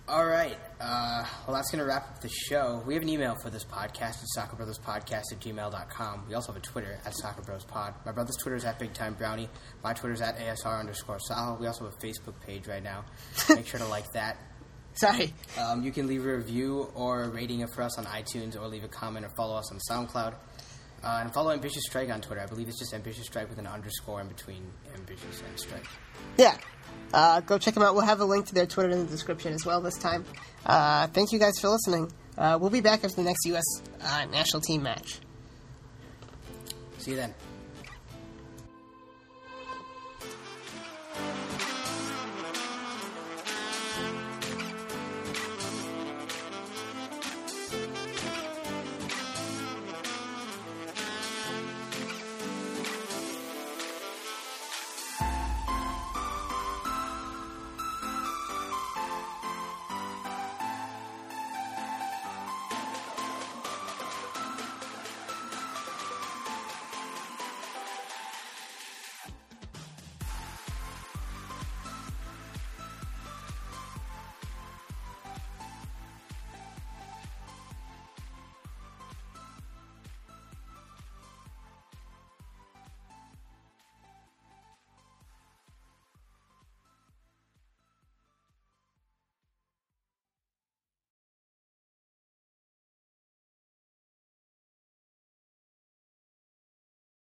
[0.09, 0.59] All right.
[0.81, 2.83] Uh, well, that's going to wrap up the show.
[2.87, 6.25] We have an email for this podcast at soccerbrotherspodcast at gmail.com.
[6.29, 7.95] We also have a Twitter at soccerbrospod.
[8.05, 9.49] My brother's Twitter is at Big Time Brownie.
[9.83, 11.59] My Twitter's at ASR underscore Sahil.
[11.61, 13.05] We also have a Facebook page right now.
[13.49, 14.37] Make sure to like that.
[14.95, 15.33] Sorry.
[15.59, 18.85] Um, you can leave a review or a rating for us on iTunes or leave
[18.85, 20.35] a comment or follow us on SoundCloud.
[21.03, 22.41] Uh, and follow Ambitious Stryk on Twitter.
[22.41, 24.63] I believe it's just Ambitious Stryk with an underscore in between
[24.95, 25.87] Ambitious and Stryk.
[26.39, 26.57] Yeah.
[27.13, 27.95] Uh, go check them out.
[27.95, 30.25] We'll have a link to their Twitter in the description as well this time.
[30.65, 32.13] Uh, thank you guys for listening.
[32.39, 33.65] Uh, we'll be back after the next U.S.
[34.01, 35.19] Uh, national team match.
[36.99, 37.35] See you then.